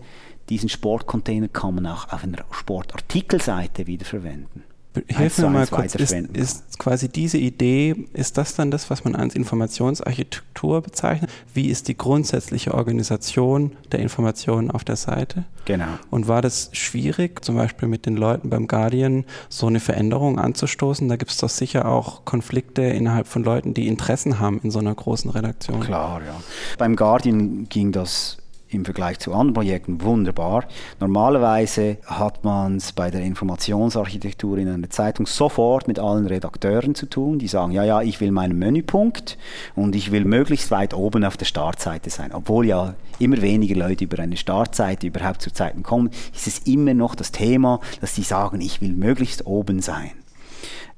[0.50, 4.64] Diesen Sportcontainer kann man auch auf einer Sportartikelseite wiederverwenden.
[5.08, 9.16] Hilf mir mal kurz, ist, ist, quasi diese Idee, ist das dann das, was man
[9.16, 11.30] als Informationsarchitektur bezeichnet?
[11.54, 15.46] Wie ist die grundsätzliche Organisation der Informationen auf der Seite?
[15.66, 15.86] Genau.
[16.10, 21.08] Und war das schwierig, zum Beispiel mit den Leuten beim Guardian so eine Veränderung anzustoßen?
[21.08, 24.80] Da gibt es doch sicher auch Konflikte innerhalb von Leuten, die Interessen haben in so
[24.80, 25.82] einer großen Redaktion.
[25.82, 26.36] Klar, ja.
[26.80, 28.38] Beim Guardian ging das
[28.72, 30.66] im Vergleich zu anderen Projekten wunderbar.
[31.00, 37.08] Normalerweise hat man es bei der Informationsarchitektur in einer Zeitung sofort mit allen Redakteuren zu
[37.08, 39.38] tun, die sagen, ja, ja, ich will meinen Menüpunkt
[39.76, 42.32] und ich will möglichst weit oben auf der Startseite sein.
[42.34, 46.94] Obwohl ja immer weniger Leute über eine Startseite überhaupt zu Zeiten kommen, ist es immer
[46.94, 50.12] noch das Thema, dass sie sagen, ich will möglichst oben sein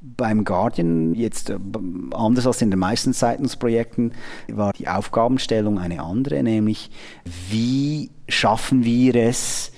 [0.02, 1.60] beim Guardian, jetzt äh,
[2.12, 4.14] anders als in den meisten Zeitungsprojekten,
[4.52, 6.89] war die Aufgabenstellung eine andere, nämlich
[7.49, 9.72] wie schaffen wir es,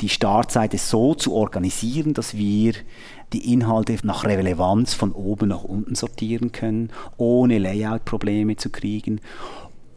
[0.00, 2.74] die Startseite so zu organisieren, dass wir
[3.32, 9.20] die Inhalte nach Relevanz von oben nach unten sortieren können, ohne Layout-Probleme zu kriegen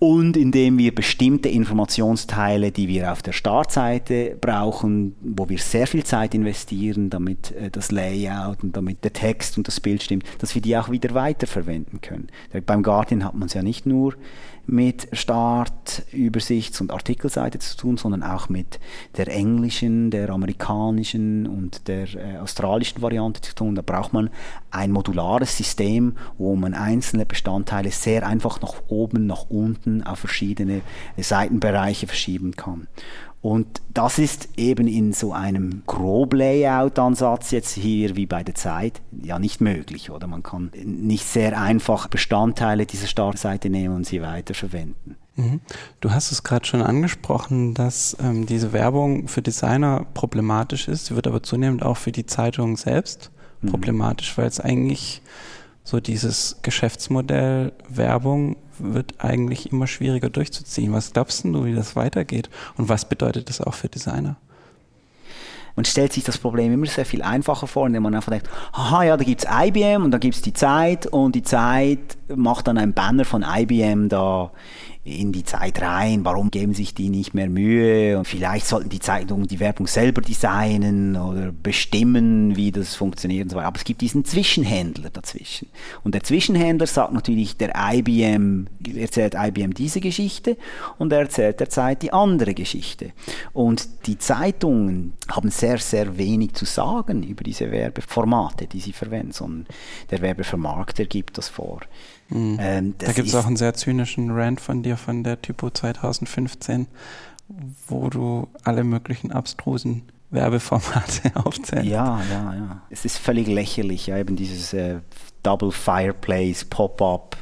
[0.04, 6.04] und indem wir bestimmte Informationsteile, die wir auf der Startseite brauchen, wo wir sehr viel
[6.04, 10.56] Zeit investieren, damit äh, das Layout und damit der Text und das Bild stimmt, dass
[10.56, 12.30] wir die auch wieder weiterverwenden können.
[12.66, 14.16] Beim Guardian hat man es ja nicht nur
[14.66, 18.80] mit Start, Übersichts- und Artikelseite zu tun, sondern auch mit
[19.18, 23.76] der englischen, der amerikanischen und der äh, australischen Variante zu tun.
[23.76, 24.30] Da braucht man
[24.70, 30.82] ein modulares System, wo man einzelne Bestandteile sehr einfach nach oben, nach unten auf verschiedene
[31.18, 32.88] Seitenbereiche verschieben kann.
[33.42, 39.40] Und das ist eben in so einem Grob-Layout-Ansatz jetzt hier wie bei der Zeit ja
[39.40, 40.28] nicht möglich, oder?
[40.28, 45.16] Man kann nicht sehr einfach Bestandteile dieser Startseite nehmen und sie weiterverwenden.
[45.36, 45.60] Mhm.
[46.02, 51.08] Du hast es gerade schon angesprochen, dass ähm, diese Werbung für Designer problematisch ist.
[51.08, 53.32] Sie wird aber zunehmend auch für die Zeitung selbst
[53.62, 53.70] mhm.
[53.70, 55.24] problematisch, weil es eigentlich
[55.84, 60.94] so dieses Geschäftsmodell Werbung wird eigentlich immer schwieriger durchzuziehen.
[60.94, 64.38] Was glaubst du, wie das weitergeht und was bedeutet das auch für Designer?
[65.76, 69.04] Man stellt sich das Problem immer sehr viel einfacher vor, indem man einfach denkt, aha,
[69.04, 72.68] ja, da gibt es IBM und da gibt es die Zeit und die Zeit macht
[72.68, 74.52] dann ein Banner von IBM da
[75.04, 79.00] in die Zeit rein, warum geben sich die nicht mehr Mühe und vielleicht sollten die
[79.00, 83.68] Zeitungen die Werbung selber designen oder bestimmen, wie das funktioniert und so weiter.
[83.68, 85.70] Aber es gibt diesen Zwischenhändler dazwischen.
[86.04, 90.56] Und der Zwischenhändler sagt natürlich, der IBM, erzählt IBM diese Geschichte
[91.00, 93.14] und er erzählt der Zeit die andere Geschichte.
[93.54, 99.32] Und die Zeitungen haben sehr, sehr wenig zu sagen über diese Werbeformate, die sie verwenden,
[99.32, 99.66] sondern
[100.12, 101.80] der Werbevermarkter gibt das vor.
[102.32, 102.58] Mhm.
[102.60, 106.88] Ähm, da gibt es auch einen sehr zynischen Rant von dir von der Typo 2015,
[107.88, 111.86] wo du alle möglichen abstrusen Werbeformate aufzählst.
[111.86, 112.82] Ja, ja, ja.
[112.90, 115.00] Es ist völlig lächerlich, ja, eben dieses äh,
[115.44, 117.38] Double Fireplace, Pop-up.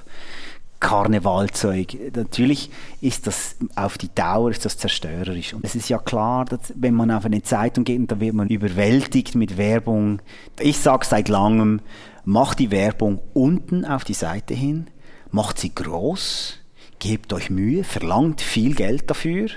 [0.79, 1.97] Karnevalzeug.
[2.15, 2.69] Natürlich
[3.01, 5.53] ist das auf die Dauer ist das zerstörerisch.
[5.53, 8.47] Und es ist ja klar, dass wenn man auf eine Zeitung geht, dann wird man
[8.47, 10.21] überwältigt mit Werbung.
[10.57, 11.81] Ich sage seit langem,
[12.25, 14.87] macht die Werbung unten auf die Seite hin,
[15.31, 16.57] macht sie groß,
[16.99, 19.49] gebt euch Mühe, verlangt viel Geld dafür,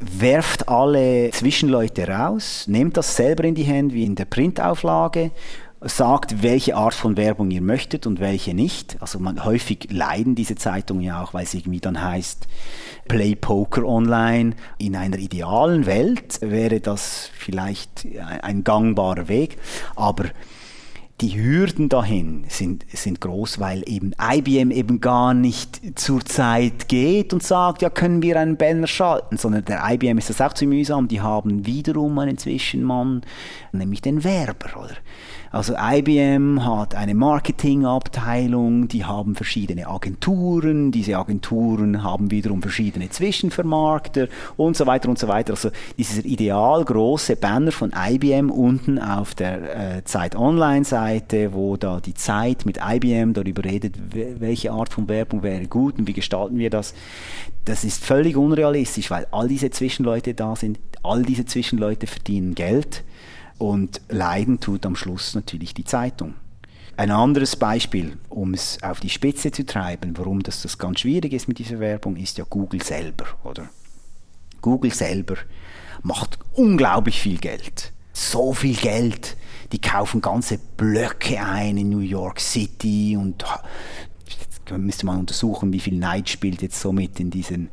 [0.00, 5.30] werft alle Zwischenleute raus, nehmt das selber in die Hände wie in der Printauflage.
[5.80, 8.96] Sagt, welche Art von Werbung ihr möchtet und welche nicht.
[8.98, 12.48] Also man, häufig leiden diese Zeitungen ja auch, weil es irgendwie dann heißt,
[13.06, 14.56] Play Poker online.
[14.78, 18.08] In einer idealen Welt wäre das vielleicht
[18.42, 19.58] ein gangbarer Weg,
[19.94, 20.24] aber
[21.20, 27.32] die Hürden dahin sind, sind groß, weil eben IBM eben gar nicht zur Zeit geht
[27.32, 30.66] und sagt, ja, können wir einen Banner schalten, sondern der IBM ist das auch zu
[30.66, 31.08] mühsam.
[31.08, 33.22] Die haben wiederum einen Zwischenmann,
[33.72, 34.96] nämlich den Werber, oder?
[35.50, 44.28] Also IBM hat eine Marketingabteilung, die haben verschiedene Agenturen, diese Agenturen haben wiederum verschiedene Zwischenvermarkter
[44.58, 45.54] und so weiter und so weiter.
[45.54, 52.00] Also dieser ideal große Banner von IBM unten auf der äh, Zeit Online-Seite, wo da
[52.00, 56.58] die Zeit mit IBM darüber redet, welche Art von Werbung wäre gut und wie gestalten
[56.58, 56.92] wir das.
[57.64, 63.02] Das ist völlig unrealistisch, weil all diese Zwischenleute da sind, all diese Zwischenleute verdienen Geld
[63.58, 66.34] und leiden tut am Schluss natürlich die Zeitung.
[66.96, 71.32] Ein anderes Beispiel, um es auf die Spitze zu treiben, warum das, das ganz schwierig
[71.32, 73.68] ist mit dieser Werbung, ist ja Google selber, oder?
[74.60, 75.36] Google selber
[76.02, 77.92] macht unglaublich viel Geld.
[78.12, 79.36] So viel Geld.
[79.70, 83.44] Die kaufen ganze Blöcke ein in New York City und
[84.26, 87.68] jetzt müsste man untersuchen, wie viel Neid spielt jetzt so mit in diesen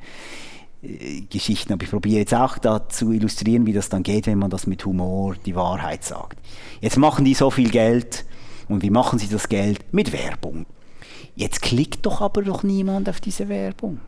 [1.30, 4.50] Geschichten, aber ich probiere jetzt auch da zu illustrieren, wie das dann geht, wenn man
[4.50, 6.38] das mit Humor die Wahrheit sagt.
[6.82, 8.26] Jetzt machen die so viel Geld
[8.68, 9.94] und wie machen sie das Geld?
[9.94, 10.66] Mit Werbung.
[11.36, 14.00] Jetzt klickt doch aber doch niemand auf diese Werbung.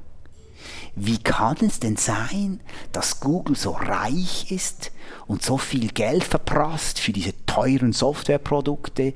[0.95, 2.59] Wie kann es denn sein,
[2.91, 4.91] dass Google so reich ist
[5.27, 9.13] und so viel Geld verprasst für diese teuren Softwareprodukte,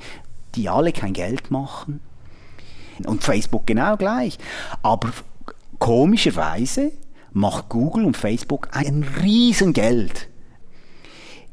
[0.55, 2.01] die alle kein Geld machen?
[3.05, 4.37] Und Facebook genau gleich.
[4.83, 5.11] Aber
[5.79, 6.91] komischerweise
[7.31, 10.29] macht Google und Facebook ein Riesengeld.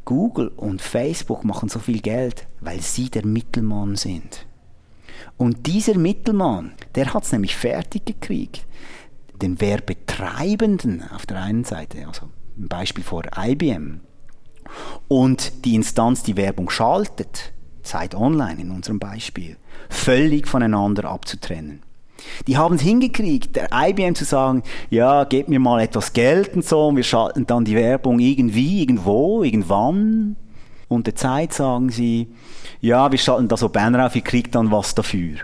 [0.04, 4.46] Google und Facebook machen so viel Geld, weil sie der Mittelmann sind.
[5.36, 8.66] Und dieser Mittelmann, der hat es nämlich fertig gekriegt,
[9.42, 14.00] den Werbetreibenden auf der einen Seite, also ein Beispiel vor IBM,
[15.06, 17.52] und die Instanz, die Werbung schaltet,
[17.82, 19.56] Zeit Online in unserem Beispiel,
[19.88, 21.82] völlig voneinander abzutrennen.
[22.46, 26.64] Die haben es hingekriegt, der IBM zu sagen, ja, gebt mir mal etwas Geld und
[26.64, 30.36] so, und wir schalten dann die Werbung irgendwie, irgendwo, irgendwann.
[30.88, 32.28] Und der Zeit sagen sie,
[32.80, 35.38] ja, wir schalten da so Banner auf, ihr kriegt dann was dafür.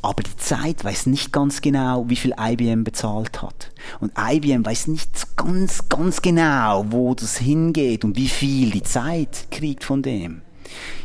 [0.00, 3.72] Aber die Zeit weiß nicht ganz genau, wie viel IBM bezahlt hat.
[4.00, 9.48] Und IBM weiß nicht ganz, ganz genau, wo das hingeht und wie viel die Zeit
[9.50, 10.42] kriegt von dem.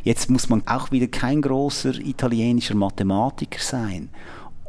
[0.04, 4.10] Jetzt muss man auch wieder kein großer italienischer Mathematiker sein,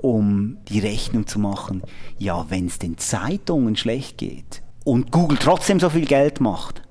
[0.04, 1.82] um die Rechnung zu machen,
[2.18, 6.82] ja, wenn es den Zeitungen schlecht geht und Google trotzdem so viel Geld macht,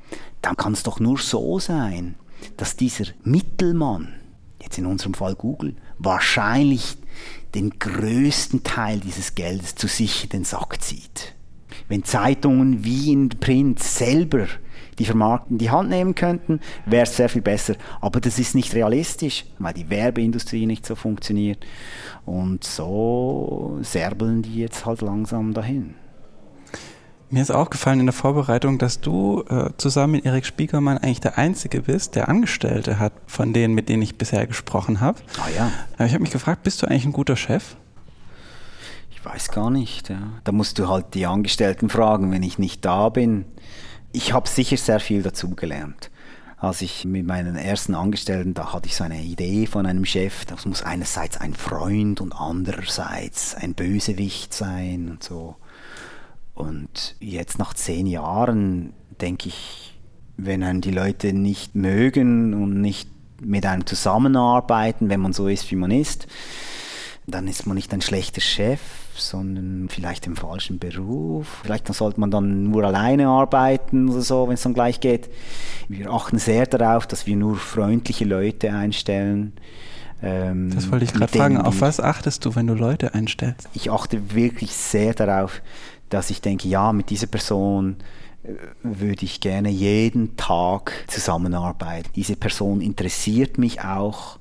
[0.41, 2.15] dann kann es doch nur so sein,
[2.57, 4.15] dass dieser Mittelmann,
[4.59, 6.97] jetzt in unserem Fall Google, wahrscheinlich
[7.53, 11.35] den größten Teil dieses Geldes zu sich in den Sack zieht.
[11.87, 14.47] Wenn Zeitungen wie in Print selber
[14.95, 17.75] die Vermarktung in die Hand nehmen könnten, wäre es sehr viel besser.
[18.01, 21.65] Aber das ist nicht realistisch, weil die Werbeindustrie nicht so funktioniert.
[22.25, 25.95] Und so serbeln die jetzt halt langsam dahin.
[27.33, 31.39] Mir ist aufgefallen in der Vorbereitung, dass du äh, zusammen mit Erik Spiekermann eigentlich der
[31.39, 35.17] Einzige bist, der Angestellte hat von denen, mit denen ich bisher gesprochen habe.
[35.39, 35.71] Ah ja.
[35.95, 37.75] Aber ich habe mich gefragt, bist du eigentlich ein guter Chef?
[39.09, 40.09] Ich weiß gar nicht.
[40.09, 40.19] Ja.
[40.43, 43.45] Da musst du halt die Angestellten fragen, wenn ich nicht da bin.
[44.15, 46.11] Ich habe sicher sehr viel dazugelernt.
[46.57, 50.45] Als ich mit meinen ersten Angestellten, da hatte ich so eine Idee von einem Chef,
[50.45, 55.55] das muss einerseits ein Freund und andererseits ein Bösewicht sein und so.
[56.53, 59.99] Und jetzt nach zehn Jahren denke ich,
[60.37, 63.09] wenn einen die Leute nicht mögen und nicht
[63.41, 66.27] mit einem zusammenarbeiten, wenn man so ist, wie man ist,
[67.25, 68.79] dann ist man nicht ein schlechter Chef,
[69.17, 71.61] sondern vielleicht im falschen Beruf.
[71.63, 75.29] Vielleicht sollte man dann nur alleine arbeiten oder so, wenn es dann gleich geht.
[75.87, 79.53] Wir achten sehr darauf, dass wir nur freundliche Leute einstellen.
[80.21, 81.57] Ähm, das wollte ich gerade fragen.
[81.57, 83.67] Auf was achtest du, wenn du Leute einstellst?
[83.73, 85.61] Ich achte wirklich sehr darauf,
[86.09, 87.97] dass ich denke, ja, mit dieser Person
[88.43, 88.53] äh,
[88.83, 92.09] würde ich gerne jeden Tag zusammenarbeiten.
[92.15, 94.39] Diese Person interessiert mich auch.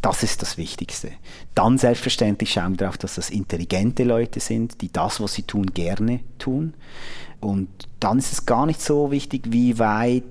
[0.00, 1.10] Das ist das Wichtigste.
[1.54, 5.66] Dann selbstverständlich schauen wir darauf, dass das intelligente Leute sind, die das, was sie tun,
[5.66, 6.74] gerne tun.
[7.40, 7.68] Und
[7.98, 10.24] dann ist es gar nicht so wichtig, wie weit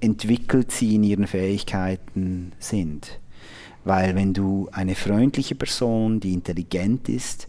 [0.00, 3.20] entwickelt sie in ihren Fähigkeiten sind.
[3.84, 7.48] Weil wenn du eine freundliche Person, die intelligent ist,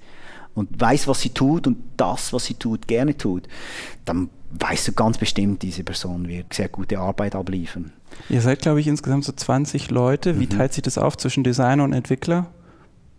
[0.55, 3.47] und weiß, was sie tut und das, was sie tut, gerne tut,
[4.05, 7.91] dann weißt du ganz bestimmt, diese Person wird sehr gute Arbeit abliefern.
[8.29, 10.39] Ihr seid, glaube ich, insgesamt so 20 Leute.
[10.39, 10.51] Wie mhm.
[10.51, 12.47] teilt sich das auf zwischen Designer und Entwickler?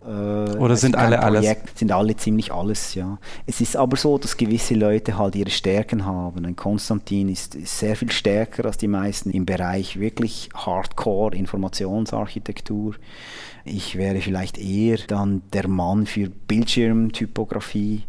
[0.05, 1.79] Äh, Oder sind alle Projekt, alles?
[1.79, 3.17] Sind alle ziemlich alles, ja.
[3.47, 6.45] Es ist aber so, dass gewisse Leute halt ihre Stärken haben.
[6.45, 12.95] Ein Konstantin ist, ist sehr viel stärker als die meisten im Bereich wirklich Hardcore Informationsarchitektur.
[13.63, 18.03] Ich wäre vielleicht eher dann der Mann für Bildschirmtypografie.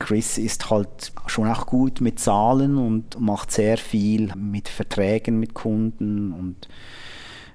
[0.00, 5.54] Chris ist halt schon auch gut mit Zahlen und macht sehr viel mit Verträgen mit
[5.54, 6.68] Kunden und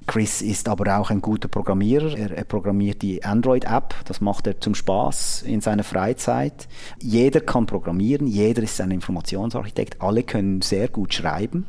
[0.07, 2.15] Chris ist aber auch ein guter Programmierer.
[2.15, 3.95] Er, er programmiert die Android-App.
[4.05, 6.67] Das macht er zum Spaß in seiner Freizeit.
[7.01, 8.27] Jeder kann programmieren.
[8.27, 10.01] Jeder ist ein Informationsarchitekt.
[10.01, 11.65] Alle können sehr gut schreiben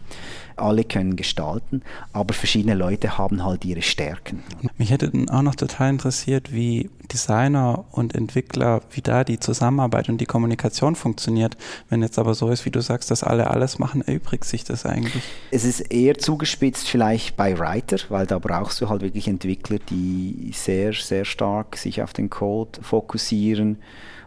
[0.57, 1.83] alle können gestalten,
[2.13, 4.43] aber verschiedene Leute haben halt ihre Stärken.
[4.79, 10.19] Mich hätte auch noch total interessiert, wie Designer und Entwickler, wie da die Zusammenarbeit und
[10.19, 11.57] die Kommunikation funktioniert.
[11.89, 14.87] Wenn jetzt aber so ist, wie du sagst, dass alle alles machen, erübrigt sich das
[14.87, 15.23] eigentlich?
[15.51, 20.51] Es ist eher zugespitzt vielleicht bei Writer, weil da brauchst du halt wirklich Entwickler, die
[20.55, 23.79] sehr, sehr stark sich auf den Code fokussieren.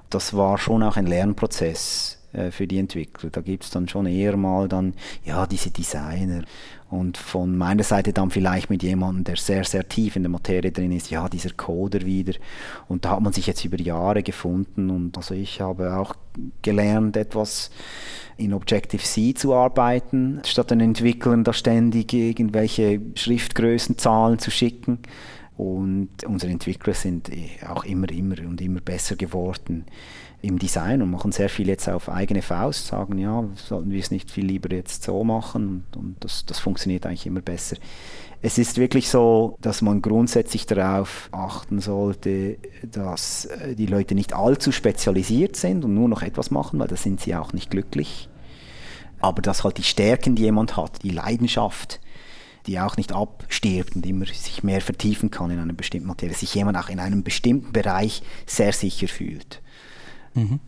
[0.09, 3.29] Das war schon auch ein Lernprozess äh, für die Entwickler.
[3.29, 4.93] Da gibt es dann schon eher mal dann,
[5.25, 6.43] ja, diese Designer.
[6.89, 10.71] Und von meiner Seite dann vielleicht mit jemandem, der sehr, sehr tief in der Materie
[10.71, 12.33] drin ist, ja, dieser Coder wieder.
[12.87, 14.89] Und da hat man sich jetzt über Jahre gefunden.
[14.89, 16.15] Und also ich habe auch
[16.63, 17.69] gelernt, etwas
[18.37, 24.99] in Objective-C zu arbeiten, statt den Entwicklern da ständig irgendwelche Schriftgrößen, Zahlen zu schicken.
[25.59, 27.29] Und unsere Entwickler sind
[27.67, 29.83] auch immer, immer und immer besser geworden
[30.41, 34.09] im Design und machen sehr viel jetzt auf eigene Faust, sagen, ja, sollten wir es
[34.09, 37.75] nicht viel lieber jetzt so machen und, und das, das funktioniert eigentlich immer besser.
[38.41, 42.57] Es ist wirklich so, dass man grundsätzlich darauf achten sollte,
[42.89, 46.95] dass äh, die Leute nicht allzu spezialisiert sind und nur noch etwas machen, weil da
[46.95, 48.29] sind sie auch nicht glücklich.
[49.19, 51.99] Aber dass halt die Stärken, die jemand hat, die Leidenschaft,
[52.67, 56.53] die auch nicht abstirbt und immer sich mehr vertiefen kann in einer bestimmten Materie, sich
[56.53, 59.61] jemand auch in einem bestimmten Bereich sehr sicher fühlt.
[60.33, 60.59] Mhm.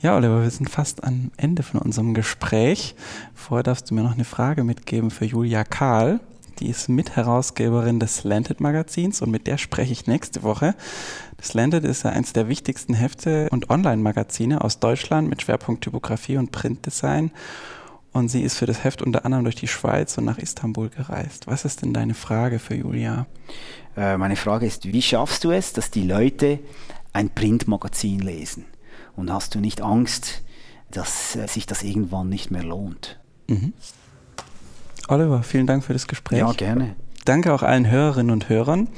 [0.00, 2.94] Ja, Oliver, wir sind fast am Ende von unserem Gespräch.
[3.34, 6.20] Vorher darfst du mir noch eine Frage mitgeben für Julia Kahl.
[6.58, 10.74] Die ist Mitherausgeberin des Slanted Magazins und mit der spreche ich nächste Woche.
[11.38, 16.36] Das Slanted ist ja eines der wichtigsten Hefte und Online-Magazine aus Deutschland mit Schwerpunkt Typografie
[16.36, 17.32] und Printdesign.
[18.14, 21.48] Und sie ist für das Heft unter anderem durch die Schweiz und nach Istanbul gereist.
[21.48, 23.26] Was ist denn deine Frage für Julia?
[23.96, 26.60] Äh, meine Frage ist, wie schaffst du es, dass die Leute
[27.12, 28.66] ein Printmagazin lesen?
[29.16, 30.42] Und hast du nicht Angst,
[30.92, 33.18] dass äh, sich das irgendwann nicht mehr lohnt?
[33.48, 33.72] Mhm.
[35.08, 36.38] Oliver, vielen Dank für das Gespräch.
[36.38, 36.94] Ja, gerne.
[37.24, 38.88] Danke auch allen Hörerinnen und Hörern.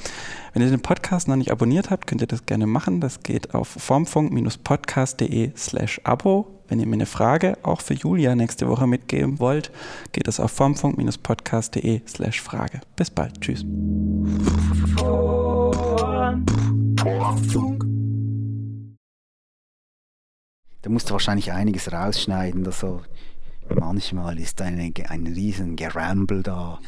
[0.52, 3.00] Wenn ihr den Podcast noch nicht abonniert habt, könnt ihr das gerne machen.
[3.00, 6.55] Das geht auf formfunk-podcast.de slash abo.
[6.68, 9.70] Wenn ihr mir eine Frage auch für Julia nächste Woche mitgeben wollt,
[10.12, 12.80] geht es auf formfunk-podcast.de slash Frage.
[12.96, 13.40] Bis bald.
[13.40, 13.64] Tschüss.
[20.82, 22.66] Da musst du wahrscheinlich einiges rausschneiden.
[22.66, 23.02] Also
[23.68, 26.78] manchmal ist eine, ein riesen Geramble da.